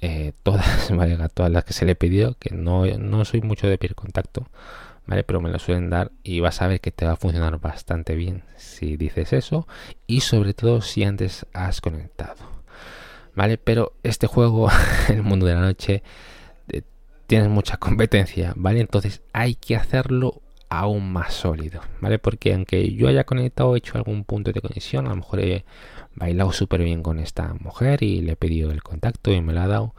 eh, 0.00 0.32
todas, 0.42 0.90
¿vale? 0.94 1.16
todas 1.34 1.50
las 1.50 1.64
que 1.64 1.72
se 1.72 1.84
le 1.84 1.92
he 1.92 1.96
pedido, 1.96 2.36
que 2.38 2.54
no, 2.54 2.86
no 2.86 3.24
soy 3.24 3.40
mucho 3.40 3.66
de 3.68 3.78
pedir 3.78 3.94
contacto, 3.94 4.48
¿vale? 5.06 5.24
Pero 5.24 5.40
me 5.40 5.50
lo 5.50 5.58
suelen 5.58 5.90
dar 5.90 6.12
y 6.22 6.40
vas 6.40 6.60
a 6.62 6.66
ver 6.66 6.80
que 6.80 6.90
te 6.90 7.06
va 7.06 7.12
a 7.12 7.16
funcionar 7.16 7.58
bastante 7.60 8.14
bien 8.14 8.42
si 8.56 8.96
dices 8.96 9.32
eso 9.32 9.66
y 10.06 10.20
sobre 10.20 10.54
todo 10.54 10.82
si 10.82 11.04
antes 11.04 11.46
has 11.52 11.80
conectado, 11.80 12.36
¿vale? 13.34 13.58
Pero 13.58 13.94
este 14.02 14.26
juego, 14.26 14.68
el 15.08 15.22
mundo 15.22 15.46
de 15.46 15.54
la 15.54 15.60
noche, 15.60 16.02
tienes 17.26 17.48
mucha 17.48 17.76
competencia, 17.76 18.52
¿vale? 18.56 18.80
Entonces 18.80 19.22
hay 19.32 19.54
que 19.54 19.76
hacerlo 19.76 20.42
aún 20.68 21.12
más 21.12 21.32
sólido, 21.32 21.80
¿vale? 22.00 22.18
Porque 22.18 22.54
aunque 22.54 22.92
yo 22.94 23.08
haya 23.08 23.24
conectado, 23.24 23.76
hecho 23.76 23.96
algún 23.96 24.24
punto 24.24 24.52
de 24.52 24.60
conexión, 24.60 25.06
a 25.06 25.10
lo 25.10 25.16
mejor 25.16 25.40
he 25.40 25.64
bailado 26.14 26.52
súper 26.52 26.82
bien 26.82 27.02
con 27.02 27.18
esta 27.18 27.54
mujer 27.54 28.02
y 28.02 28.22
le 28.22 28.32
he 28.32 28.36
pedido 28.36 28.70
el 28.70 28.82
contacto 28.82 29.32
y 29.32 29.40
me 29.40 29.52
lo 29.52 29.60
ha 29.60 29.68
dado, 29.68 29.94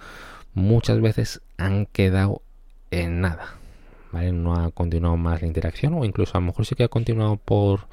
muchas 0.53 0.99
veces 1.01 1.41
han 1.57 1.85
quedado 1.85 2.41
en 2.91 3.21
nada, 3.21 3.55
¿vale? 4.11 4.31
No 4.31 4.55
ha 4.55 4.71
continuado 4.71 5.17
más 5.17 5.41
la 5.41 5.47
interacción 5.47 5.93
o 5.93 6.05
incluso 6.05 6.37
a 6.37 6.41
lo 6.41 6.47
mejor 6.47 6.65
sí 6.65 6.75
que 6.75 6.83
ha 6.83 6.89
continuado 6.89 7.37
por 7.37 7.87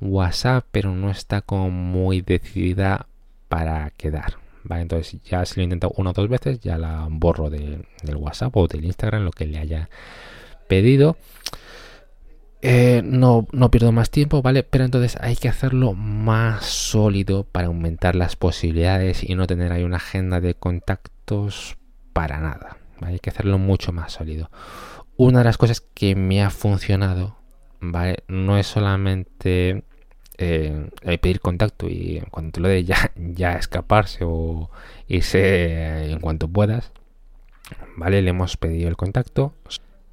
WhatsApp, 0.00 0.66
pero 0.70 0.92
no 0.92 1.10
está 1.10 1.40
como 1.42 1.70
muy 1.70 2.20
decidida 2.20 3.06
para 3.48 3.90
quedar, 3.90 4.34
¿vale? 4.64 4.82
Entonces 4.82 5.20
ya 5.24 5.44
si 5.44 5.56
lo 5.56 5.62
he 5.62 5.64
intentado 5.64 5.92
una 5.96 6.10
o 6.10 6.12
dos 6.12 6.28
veces, 6.28 6.60
ya 6.60 6.78
la 6.78 7.06
borro 7.10 7.50
del 7.50 7.86
WhatsApp 8.16 8.56
o 8.56 8.66
del 8.66 8.84
Instagram, 8.84 9.24
lo 9.24 9.30
que 9.30 9.46
le 9.46 9.58
haya 9.58 9.88
pedido. 10.68 11.16
Eh, 12.64 13.02
no, 13.04 13.48
no 13.50 13.72
pierdo 13.72 13.90
más 13.90 14.10
tiempo, 14.10 14.40
¿vale? 14.40 14.62
Pero 14.62 14.84
entonces 14.84 15.18
hay 15.20 15.34
que 15.34 15.48
hacerlo 15.48 15.94
más 15.94 16.64
sólido 16.64 17.42
para 17.44 17.66
aumentar 17.66 18.14
las 18.14 18.36
posibilidades 18.36 19.28
y 19.28 19.34
no 19.34 19.48
tener 19.48 19.72
ahí 19.72 19.82
una 19.82 19.96
agenda 19.96 20.40
de 20.40 20.54
contactos 20.54 21.76
para 22.12 22.38
nada. 22.38 22.76
Hay 23.00 23.18
que 23.18 23.30
hacerlo 23.30 23.58
mucho 23.58 23.92
más 23.92 24.12
sólido. 24.12 24.48
Una 25.16 25.38
de 25.38 25.44
las 25.44 25.58
cosas 25.58 25.80
que 25.80 26.14
me 26.14 26.42
ha 26.42 26.50
funcionado, 26.50 27.36
¿vale? 27.80 28.22
No 28.28 28.56
es 28.56 28.68
solamente 28.68 29.82
eh, 30.38 30.88
pedir 31.20 31.40
contacto 31.40 31.88
y 31.88 32.18
en 32.18 32.26
cuanto 32.26 32.60
lo 32.60 32.68
de 32.68 32.84
ya, 32.84 33.12
ya 33.16 33.54
escaparse 33.54 34.24
o 34.24 34.70
irse 35.08 36.10
en 36.10 36.20
cuanto 36.20 36.48
puedas, 36.48 36.92
¿vale? 37.96 38.22
Le 38.22 38.30
hemos 38.30 38.56
pedido 38.56 38.88
el 38.88 38.96
contacto 38.96 39.54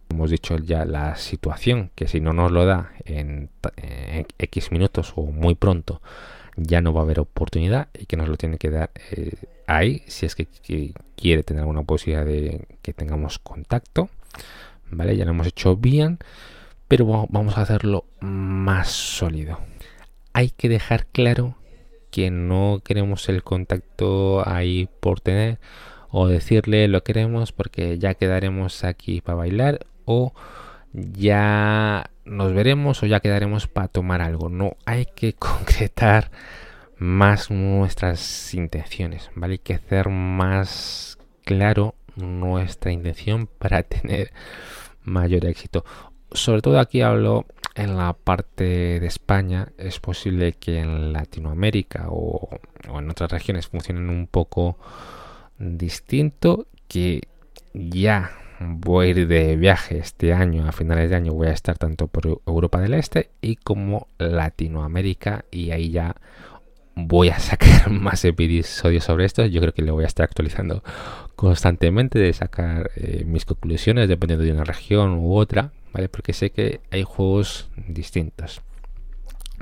hemos 0.10 0.32
dicho 0.32 0.58
ya 0.58 0.86
la 0.86 1.16
situación, 1.16 1.92
que 1.96 2.08
si 2.08 2.20
no 2.20 2.34
nos 2.34 2.52
lo 2.52 2.66
da 2.66 2.92
en, 3.06 3.50
X 4.38 4.72
minutos 4.72 5.14
o 5.16 5.24
muy 5.24 5.56
pronto, 5.56 6.02
ya 6.56 6.82
no 6.82 6.94
va 6.94 7.02
a 7.02 7.04
haber 7.04 7.20
oportunidad 7.20 7.90
y 7.98 8.06
que 8.06 8.18
nos 8.18 8.28
lo 8.28 8.36
tiene 8.36 8.58
que 8.58 8.70
dar 8.70 8.92
eh, 9.12 9.34
ahí, 9.68 10.04
si 10.08 10.26
es 10.26 10.36
que, 10.36 10.48
quiere 11.16 11.44
tener 11.44 11.62
alguna 11.62 11.84
posibilidad 11.84 12.26
de 12.26 12.68
que 12.82 12.94
tengamos 12.94 13.40
contacto. 13.40 14.10
¿Vale? 14.92 15.16
Ya 15.16 15.24
lo 15.24 15.32
hemos 15.32 15.46
hecho 15.46 15.76
bien, 15.78 16.18
pero 16.88 17.06
vamos 17.06 17.58
a 17.58 17.62
hacerlo 17.62 18.06
más 18.22 18.90
sólido. 18.90 19.60
Hay 20.40 20.52
que 20.52 20.70
dejar 20.70 21.06
claro 21.08 21.58
que 22.12 22.32
no 22.32 22.80
queremos 22.86 23.28
el 23.28 23.44
contacto 23.44 24.48
ahí 24.48 24.88
por 25.02 25.20
tener 25.20 25.60
o 26.12 26.30
decirle 26.30 26.88
lo 26.88 27.04
queremos 27.04 27.52
porque 27.52 28.00
ya 28.00 28.14
quedaremos 28.14 28.86
aquí 28.86 29.20
para 29.20 29.36
bailar 29.36 29.86
o 30.06 30.32
ya 30.94 32.10
nos 32.24 32.54
veremos 32.54 33.04
o 33.04 33.06
ya 33.06 33.20
quedaremos 33.20 33.68
para 33.68 33.90
tomar 33.90 34.22
algo. 34.22 34.48
No 34.48 34.78
hay 34.86 35.08
que 35.14 35.34
concretar 35.38 36.32
más 36.98 37.52
nuestras 37.52 38.54
intenciones, 38.54 39.32
¿vale? 39.36 39.56
Hay 39.56 39.60
que 39.60 39.74
hacer 39.74 40.08
más 40.08 41.18
claro 41.44 41.96
nuestra 42.16 42.94
intención 42.94 43.48
para 43.48 43.84
tener 43.84 44.32
mayor 45.04 45.44
éxito. 45.44 45.84
Sobre 46.32 46.62
todo 46.62 46.80
aquí 46.80 47.02
hablo 47.02 47.46
en 47.80 47.96
la 47.98 48.14
parte 48.14 49.00
de 49.00 49.08
España. 49.08 49.70
Es 49.78 50.00
posible 50.00 50.54
que 50.54 50.80
en 50.80 51.14
Latinoamérica 51.14 52.08
o, 52.10 52.50
en 52.84 53.10
otras 53.10 53.32
regiones 53.32 53.68
funcionen 53.68 54.10
un 54.10 54.28
poco 54.28 54.78
distinto. 55.58 56.68
Que 56.88 57.22
ya 57.74 58.32
voy 58.60 59.08
a 59.08 59.10
ir 59.10 59.28
de 59.28 59.56
viaje 59.56 59.98
este 59.98 60.34
año, 60.34 60.68
a 60.68 60.74
finales 60.74 61.10
de 61.10 61.16
año 61.16 61.34
voy 61.34 61.48
a 61.48 61.54
estar 61.54 61.78
tanto 61.78 62.08
por 62.08 62.42
Europa 62.46 62.82
del 62.82 62.96
Este 62.96 63.30
y 63.42 63.56
como 63.56 64.08
Latinoamérica 64.18 65.46
y 65.50 65.72
ahí 65.72 65.92
ya 65.92 66.16
voy 66.96 67.30
a 67.30 67.40
sacar 67.40 67.90
más 67.92 68.26
episodios 68.26 69.06
sobre 69.06 69.26
esto. 69.26 69.46
Yo 69.46 69.62
creo 69.62 69.74
que 69.74 69.84
lo 69.84 69.94
voy 69.94 70.04
a 70.04 70.08
estar 70.08 70.26
actualizando 70.26 70.84
constantemente 71.38 72.20
de 72.20 72.34
sacar 72.34 72.92
eh, 72.96 73.24
mis 73.26 73.46
conclusiones 73.46 74.10
dependiendo 74.10 74.44
de 74.44 74.52
una 74.52 74.66
región 74.66 75.14
u 75.14 75.36
otra, 75.36 75.72
¿vale? 75.94 76.10
Porque 76.10 76.34
sé 76.34 76.52
que 76.52 76.82
hay 76.92 77.04
juegos 77.04 77.70
distintos, 77.88 78.62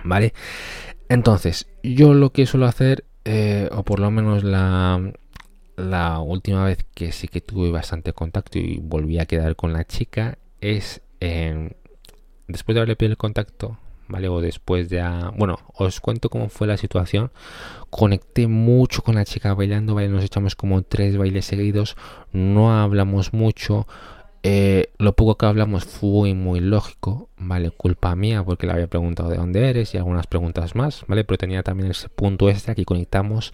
¿vale? 0.03 0.33
Entonces, 1.09 1.67
yo 1.83 2.13
lo 2.13 2.31
que 2.31 2.45
suelo 2.45 2.65
hacer, 2.65 3.05
eh, 3.25 3.69
o 3.71 3.83
por 3.83 3.99
lo 3.99 4.11
menos 4.11 4.43
la, 4.43 5.13
la 5.77 6.19
última 6.19 6.65
vez 6.65 6.85
que 6.93 7.11
sí 7.11 7.27
que 7.27 7.41
tuve 7.41 7.71
bastante 7.71 8.13
contacto 8.13 8.59
y 8.59 8.79
volví 8.81 9.19
a 9.19 9.25
quedar 9.25 9.55
con 9.55 9.73
la 9.73 9.85
chica 9.85 10.37
es 10.59 11.01
después 12.47 12.73
de 12.73 12.79
haberle 12.79 12.95
pedido 12.95 13.11
el 13.13 13.17
contacto, 13.17 13.77
¿vale? 14.07 14.27
O 14.27 14.41
después 14.41 14.89
ya... 14.89 15.31
Bueno, 15.37 15.59
os 15.73 15.99
cuento 15.99 16.29
cómo 16.29 16.49
fue 16.49 16.67
la 16.67 16.77
situación. 16.77 17.31
Conecté 17.89 18.47
mucho 18.47 19.01
con 19.01 19.15
la 19.15 19.25
chica 19.25 19.53
bailando, 19.53 19.95
¿vale? 19.95 20.09
Nos 20.09 20.23
echamos 20.23 20.55
como 20.55 20.81
tres 20.81 21.17
bailes 21.17 21.45
seguidos, 21.45 21.95
no 22.31 22.73
hablamos 22.79 23.33
mucho. 23.33 23.87
Eh, 24.43 24.91
lo 24.97 25.15
poco 25.15 25.37
que 25.37 25.45
hablamos 25.45 25.85
fue 25.85 26.33
muy 26.33 26.59
lógico, 26.59 27.29
¿vale? 27.37 27.71
Culpa 27.71 28.15
mía 28.15 28.43
porque 28.43 28.67
le 28.67 28.73
había 28.73 28.87
preguntado 28.87 29.29
de 29.29 29.37
dónde 29.37 29.69
eres 29.69 29.93
y 29.93 29.97
algunas 29.97 30.27
preguntas 30.27 30.75
más, 30.75 31.03
¿vale? 31.07 31.23
Pero 31.23 31.37
tenía 31.37 31.63
también 31.63 31.91
ese 31.91 32.09
punto 32.09 32.49
extra 32.49 32.75
que 32.75 32.85
conectamos 32.85 33.53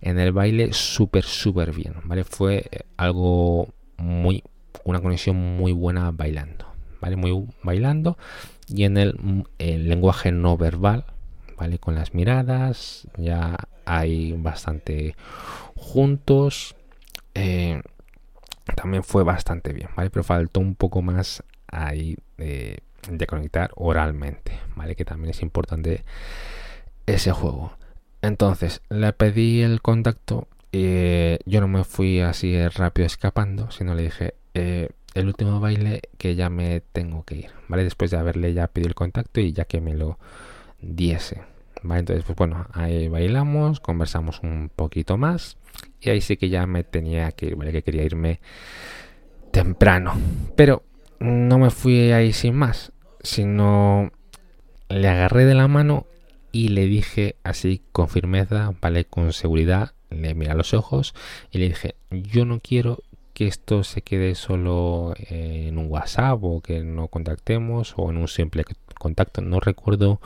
en 0.00 0.18
el 0.18 0.32
baile 0.32 0.72
súper, 0.72 1.24
súper 1.24 1.72
bien, 1.72 1.94
¿vale? 2.04 2.24
Fue 2.24 2.64
eh, 2.70 2.80
algo 2.96 3.68
muy, 3.98 4.42
una 4.84 5.00
conexión 5.00 5.36
muy 5.36 5.72
buena 5.72 6.10
bailando, 6.10 6.66
¿vale? 7.00 7.16
Muy 7.16 7.46
bailando 7.62 8.16
y 8.68 8.84
en 8.84 8.96
el, 8.96 9.14
mm, 9.14 9.42
lenguaje 9.58 10.32
no 10.32 10.56
verbal, 10.56 11.04
¿vale? 11.56 11.78
Con 11.78 11.94
las 11.94 12.14
miradas, 12.14 13.06
ya 13.16 13.56
hay 13.84 14.32
bastante 14.32 15.14
juntos. 15.76 16.74
Eh, 17.34 17.80
también 18.76 19.02
fue 19.02 19.24
bastante 19.24 19.72
bien, 19.72 19.88
¿vale? 19.96 20.10
Pero 20.10 20.22
faltó 20.24 20.60
un 20.60 20.74
poco 20.74 21.02
más 21.02 21.42
ahí 21.68 22.16
de, 22.36 22.82
conectar 23.26 23.70
oralmente, 23.74 24.58
¿vale? 24.76 24.94
Que 24.94 25.04
también 25.04 25.30
es 25.30 25.42
importante 25.42 26.04
ese 27.06 27.32
juego. 27.32 27.72
Entonces 28.20 28.82
le 28.88 29.12
pedí 29.12 29.62
el 29.62 29.82
contacto 29.82 30.48
y 30.70 31.38
yo 31.44 31.60
no 31.60 31.68
me 31.68 31.84
fui 31.84 32.20
así 32.20 32.68
rápido 32.68 33.06
escapando, 33.06 33.70
sino 33.70 33.94
le 33.94 34.04
dije 34.04 34.34
eh, 34.54 34.90
el 35.14 35.26
último 35.26 35.60
baile 35.60 36.02
que 36.18 36.36
ya 36.36 36.48
me 36.48 36.80
tengo 36.80 37.24
que 37.24 37.36
ir, 37.36 37.50
¿vale? 37.68 37.84
Después 37.84 38.10
de 38.10 38.18
haberle 38.18 38.54
ya 38.54 38.68
pedido 38.68 38.88
el 38.88 38.94
contacto 38.94 39.40
y 39.40 39.52
ya 39.52 39.64
que 39.64 39.80
me 39.80 39.94
lo 39.94 40.18
diese, 40.80 41.42
¿vale? 41.82 42.00
Entonces, 42.00 42.24
pues 42.24 42.36
bueno, 42.36 42.66
ahí 42.72 43.08
bailamos, 43.08 43.80
conversamos 43.80 44.40
un 44.42 44.70
poquito 44.74 45.16
más 45.16 45.56
y 46.02 46.10
ahí 46.10 46.20
sí 46.20 46.36
que 46.36 46.48
ya 46.48 46.66
me 46.66 46.84
tenía 46.84 47.30
que 47.32 47.46
ir, 47.46 47.56
¿vale? 47.56 47.72
Que 47.72 47.82
quería 47.82 48.02
irme 48.02 48.40
temprano, 49.50 50.14
pero 50.56 50.82
no 51.20 51.58
me 51.58 51.70
fui 51.70 52.10
ahí 52.10 52.32
sin 52.32 52.54
más, 52.54 52.92
sino 53.22 54.10
le 54.88 55.08
agarré 55.08 55.44
de 55.44 55.54
la 55.54 55.68
mano 55.68 56.06
y 56.50 56.68
le 56.68 56.86
dije 56.86 57.36
así 57.44 57.82
con 57.92 58.08
firmeza, 58.08 58.72
vale, 58.80 59.04
con 59.04 59.32
seguridad, 59.32 59.92
le 60.10 60.34
miré 60.34 60.50
a 60.50 60.54
los 60.54 60.74
ojos 60.74 61.14
y 61.50 61.58
le 61.58 61.68
dije, 61.68 61.94
yo 62.10 62.44
no 62.44 62.60
quiero 62.60 63.02
que 63.32 63.46
esto 63.46 63.82
se 63.84 64.02
quede 64.02 64.34
solo 64.34 65.14
en 65.16 65.78
un 65.78 65.90
WhatsApp 65.90 66.42
o 66.42 66.60
que 66.60 66.80
no 66.80 67.08
contactemos 67.08 67.94
o 67.96 68.10
en 68.10 68.18
un 68.18 68.28
simple 68.28 68.64
contacto. 68.98 69.40
No 69.40 69.58
recuerdo 69.60 70.20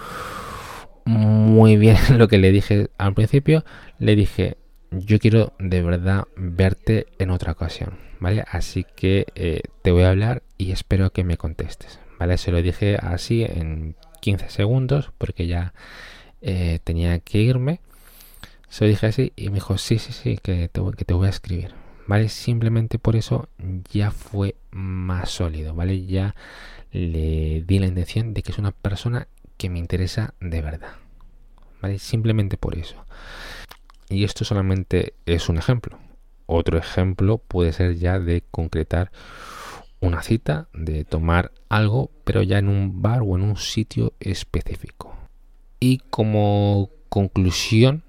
muy 1.05 1.77
bien 1.77 1.97
lo 2.19 2.29
que 2.29 2.39
le 2.39 2.51
dije 2.51 2.89
al 2.99 3.15
principio. 3.15 3.65
Le 3.99 4.17
dije, 4.17 4.57
yo 4.91 5.19
quiero 5.19 5.53
de 5.59 5.83
verdad 5.83 6.25
verte 6.37 7.07
en 7.19 7.31
otra 7.31 7.53
ocasión, 7.53 7.99
¿vale? 8.21 8.45
Así 8.51 8.85
que 8.97 9.27
eh, 9.35 9.63
te 9.83 9.91
voy 9.91 10.03
a 10.03 10.11
hablar 10.11 10.43
y 10.59 10.73
espero 10.73 11.11
que 11.11 11.25
me 11.25 11.37
contestes, 11.37 12.01
¿vale? 12.19 12.39
Se 12.39 12.51
lo 12.51 12.63
dije 12.63 12.97
así 13.01 13.43
en 13.43 13.97
15 14.21 14.51
segundos 14.51 15.13
porque 15.19 15.47
ya 15.47 15.75
eh, 16.41 16.81
tenía 16.85 17.19
que 17.21 17.39
irme. 17.39 17.81
Se 18.69 18.85
lo 18.85 18.91
dije 18.91 19.07
así 19.07 19.33
y 19.37 19.49
me 19.49 19.57
dijo, 19.57 19.79
sí, 19.79 19.99
sí, 19.99 20.13
sí, 20.13 20.39
que 20.43 20.69
te, 20.69 20.81
que 20.97 21.05
te 21.05 21.15
voy 21.15 21.27
a 21.27 21.31
escribir. 21.31 21.75
¿vale? 22.07 22.29
Simplemente 22.29 22.99
por 22.99 23.17
eso 23.17 23.49
ya 23.91 24.11
fue 24.11 24.57
más 24.71 25.31
sólido, 25.31 25.75
¿vale? 25.75 26.07
Ya 26.07 26.35
le 26.93 27.63
di 27.67 27.79
la 27.79 27.87
intención 27.87 28.33
de 28.33 28.43
que 28.43 28.53
es 28.53 28.59
una 28.59 28.73
persona 28.73 29.29
que 29.57 29.71
me 29.71 29.79
interesa 29.79 30.35
de 30.41 30.63
verdad, 30.63 30.93
¿vale? 31.81 31.99
Simplemente 31.99 32.57
por 32.57 32.77
eso. 32.77 33.05
Y 34.09 34.25
esto 34.25 34.45
solamente 34.45 35.15
es 35.27 35.49
un 35.49 35.59
ejemplo. 35.59 35.99
Otro 36.47 36.79
ejemplo 36.79 37.39
puede 37.39 37.73
ser 37.73 37.97
ya 37.97 38.19
de 38.19 38.43
concretar 38.51 39.11
una 40.01 40.23
cita, 40.23 40.69
de 40.73 41.05
tomar 41.05 41.53
algo, 41.69 42.11
pero 42.25 42.43
ya 42.43 42.59
en 42.59 42.69
un 42.69 43.03
bar 43.03 43.23
o 43.23 43.37
en 43.37 43.43
un 43.43 43.57
sitio 43.57 44.13
específico. 44.21 45.15
Y 45.81 45.99
como 46.11 46.91
conclusión, 47.09 48.05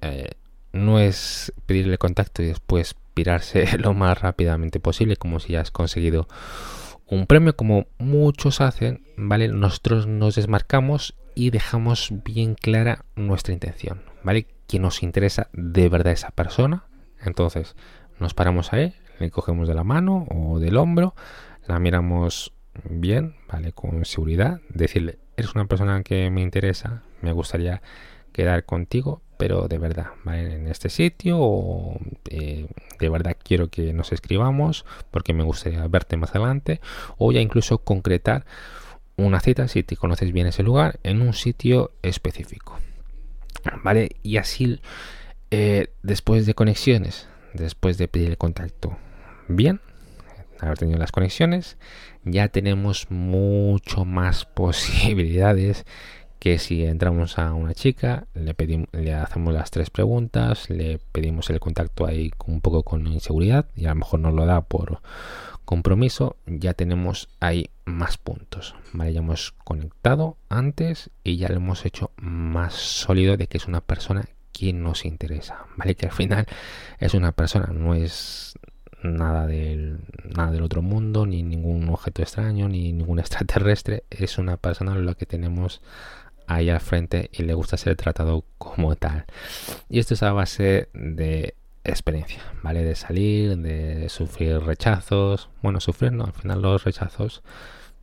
eh, 0.00 0.32
no 0.72 0.98
es 0.98 1.52
pedirle 1.66 1.98
contacto 1.98 2.42
y 2.42 2.46
después 2.46 2.96
pirarse 3.14 3.66
lo 3.78 3.94
más 3.94 4.20
rápidamente 4.20 4.80
posible, 4.80 5.16
como 5.16 5.38
si 5.38 5.52
ya 5.52 5.60
has 5.60 5.70
conseguido 5.70 6.26
un 7.06 7.26
premio, 7.26 7.54
como 7.54 7.86
muchos 7.98 8.60
hacen, 8.60 9.04
¿vale? 9.16 9.48
Nosotros 9.48 10.06
nos 10.06 10.34
desmarcamos 10.36 11.14
y 11.34 11.50
dejamos 11.50 12.12
bien 12.24 12.54
clara 12.54 13.04
nuestra 13.16 13.52
intención, 13.52 14.02
¿vale? 14.22 14.46
Que 14.66 14.78
nos 14.78 15.02
interesa 15.02 15.48
de 15.52 15.88
verdad 15.88 16.12
esa 16.12 16.30
persona. 16.30 16.84
Entonces, 17.20 17.76
nos 18.18 18.34
paramos 18.34 18.72
ahí, 18.72 18.94
le 19.18 19.30
cogemos 19.30 19.68
de 19.68 19.74
la 19.74 19.84
mano 19.84 20.26
o 20.30 20.58
del 20.58 20.76
hombro, 20.76 21.14
la 21.66 21.78
miramos 21.78 22.52
bien, 22.84 23.36
¿vale? 23.48 23.72
Con 23.72 24.04
seguridad, 24.04 24.60
decirle, 24.68 25.18
eres 25.36 25.54
una 25.54 25.66
persona 25.66 26.02
que 26.02 26.30
me 26.30 26.42
interesa, 26.42 27.02
me 27.20 27.32
gustaría 27.32 27.82
quedar 28.32 28.64
contigo, 28.64 29.22
pero 29.36 29.68
de 29.68 29.78
verdad, 29.78 30.08
¿vale? 30.24 30.54
En 30.54 30.68
este 30.68 30.88
sitio 30.88 31.36
o 31.38 31.98
eh, 32.30 32.66
de 32.98 33.08
verdad 33.08 33.36
quiero 33.42 33.68
que 33.68 33.92
nos 33.92 34.12
escribamos 34.12 34.84
porque 35.10 35.32
me 35.32 35.42
gustaría 35.42 35.86
verte 35.88 36.16
más 36.16 36.30
adelante 36.30 36.80
o 37.18 37.32
ya 37.32 37.40
incluso 37.40 37.78
concretar 37.78 38.44
una 39.16 39.40
cita 39.40 39.68
si 39.68 39.82
te 39.82 39.96
conoces 39.96 40.32
bien 40.32 40.46
ese 40.46 40.62
lugar 40.62 40.98
en 41.02 41.22
un 41.22 41.32
sitio 41.32 41.92
específico. 42.02 42.78
¿Vale? 43.82 44.16
Y 44.22 44.38
así 44.38 44.80
eh, 45.50 45.88
después 46.02 46.46
de 46.46 46.54
conexiones, 46.54 47.28
después 47.52 47.98
de 47.98 48.08
pedir 48.08 48.30
el 48.30 48.38
contacto, 48.38 48.96
bien, 49.48 49.80
haber 50.60 50.78
tenido 50.78 50.98
las 50.98 51.12
conexiones, 51.12 51.76
ya 52.24 52.48
tenemos 52.48 53.10
mucho 53.10 54.04
más 54.04 54.44
posibilidades 54.54 55.84
que 56.38 56.58
si 56.58 56.84
entramos 56.84 57.38
a 57.38 57.54
una 57.54 57.72
chica, 57.72 58.26
le, 58.34 58.52
pedimos, 58.54 58.88
le 58.92 59.14
hacemos 59.14 59.54
las 59.54 59.70
tres 59.70 59.90
preguntas, 59.90 60.70
le 60.70 60.98
pedimos 61.12 61.48
el 61.50 61.60
contacto 61.60 62.04
ahí 62.04 62.32
un 62.46 62.60
poco 62.60 62.82
con 62.82 63.06
inseguridad 63.06 63.66
y 63.76 63.84
a 63.84 63.90
lo 63.90 63.96
mejor 63.96 64.20
nos 64.20 64.34
lo 64.34 64.44
da 64.44 64.62
por 64.62 65.02
compromiso, 65.64 66.36
ya 66.46 66.74
tenemos 66.74 67.28
ahí 67.40 67.70
más 67.84 68.18
puntos. 68.18 68.74
¿vale? 68.92 69.12
Ya 69.12 69.20
hemos 69.20 69.52
conectado 69.64 70.36
antes 70.48 71.10
y 71.24 71.36
ya 71.36 71.48
lo 71.48 71.56
hemos 71.56 71.84
hecho 71.84 72.10
más 72.16 72.74
sólido 72.74 73.36
de 73.36 73.46
que 73.46 73.58
es 73.58 73.66
una 73.66 73.80
persona 73.80 74.28
que 74.52 74.72
nos 74.72 75.04
interesa. 75.04 75.66
¿vale? 75.76 75.94
Que 75.94 76.06
al 76.06 76.12
final 76.12 76.46
es 76.98 77.14
una 77.14 77.32
persona, 77.32 77.66
no 77.72 77.94
es 77.94 78.54
nada 79.02 79.46
del, 79.46 79.98
nada 80.24 80.52
del 80.52 80.62
otro 80.62 80.82
mundo, 80.82 81.26
ni 81.26 81.42
ningún 81.42 81.88
objeto 81.88 82.22
extraño, 82.22 82.68
ni 82.68 82.92
ningún 82.92 83.18
extraterrestre. 83.20 84.04
Es 84.10 84.38
una 84.38 84.56
persona 84.56 84.94
la 84.94 85.14
que 85.14 85.26
tenemos 85.26 85.80
ahí 86.46 86.68
al 86.70 86.80
frente 86.80 87.30
y 87.32 87.42
le 87.44 87.54
gusta 87.54 87.76
ser 87.76 87.96
tratado 87.96 88.44
como 88.58 88.96
tal. 88.96 89.24
Y 89.88 89.98
esto 89.98 90.14
es 90.14 90.22
a 90.22 90.32
base 90.32 90.88
de 90.92 91.54
experiencia, 91.84 92.42
¿vale? 92.62 92.84
De 92.84 92.94
salir, 92.94 93.56
de 93.58 94.08
sufrir 94.08 94.60
rechazos. 94.60 95.50
Bueno, 95.62 95.80
sufrir 95.80 96.12
no, 96.12 96.24
al 96.24 96.32
final 96.32 96.62
los 96.62 96.84
rechazos 96.84 97.42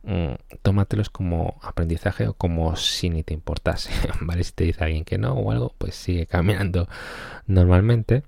mmm, 0.02 0.34
tómatelos 0.62 1.10
como 1.10 1.58
aprendizaje 1.62 2.28
o 2.28 2.34
como 2.34 2.76
si 2.76 3.10
ni 3.10 3.22
te 3.22 3.34
importase, 3.34 3.90
¿vale? 4.20 4.44
Si 4.44 4.52
te 4.52 4.64
dice 4.64 4.84
alguien 4.84 5.04
que 5.04 5.18
no 5.18 5.32
o 5.32 5.50
algo, 5.50 5.74
pues 5.78 5.94
sigue 5.94 6.26
caminando 6.26 6.88
normalmente 7.46 8.22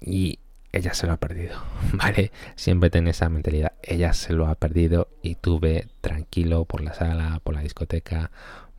y 0.00 0.38
ella 0.72 0.94
se 0.94 1.06
lo 1.06 1.12
ha 1.12 1.18
perdido, 1.18 1.62
¿vale? 1.92 2.32
Siempre 2.56 2.90
ten 2.90 3.08
esa 3.08 3.28
mentalidad, 3.28 3.72
ella 3.82 4.12
se 4.12 4.32
lo 4.32 4.46
ha 4.46 4.54
perdido 4.54 5.08
y 5.22 5.36
tú 5.36 5.60
ve 5.60 5.88
tranquilo 6.00 6.64
por 6.64 6.80
la 6.80 6.94
sala, 6.94 7.40
por 7.44 7.54
la 7.54 7.60
discoteca 7.60 8.30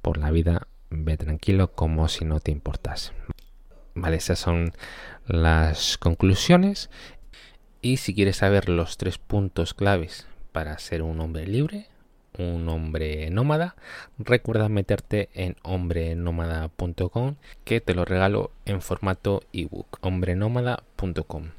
por 0.02 0.18
la 0.18 0.30
vida, 0.30 0.68
ve 0.92 1.18
tranquilo 1.18 1.72
como 1.72 2.08
si 2.10 2.26
no 2.26 2.40
te 2.40 2.52
importase. 2.52 3.12
Vale, 3.96 4.18
esas 4.18 4.40
son 4.40 4.74
las 5.26 5.98
conclusiones. 5.98 6.90
Y 7.82 7.98
si 7.98 8.14
quieres 8.14 8.38
saber 8.38 8.70
los 8.70 8.98
tres 8.98 9.18
puntos 9.18 9.74
claves 9.74 10.28
para 10.52 10.78
ser 10.80 11.02
un 11.02 11.20
hombre 11.22 11.48
libre, 11.48 11.88
un 12.38 12.68
hombre 12.68 13.30
nómada, 13.30 13.76
recuerda 14.18 14.70
meterte 14.70 15.30
en 15.34 15.56
hombrenómada.com 15.64 17.36
que 17.64 17.82
te 17.82 17.96
lo 17.96 18.04
regalo 18.06 18.52
en 18.66 18.82
formato 18.82 19.44
ebook, 19.54 20.00
hombrenómada.com. 20.02 21.52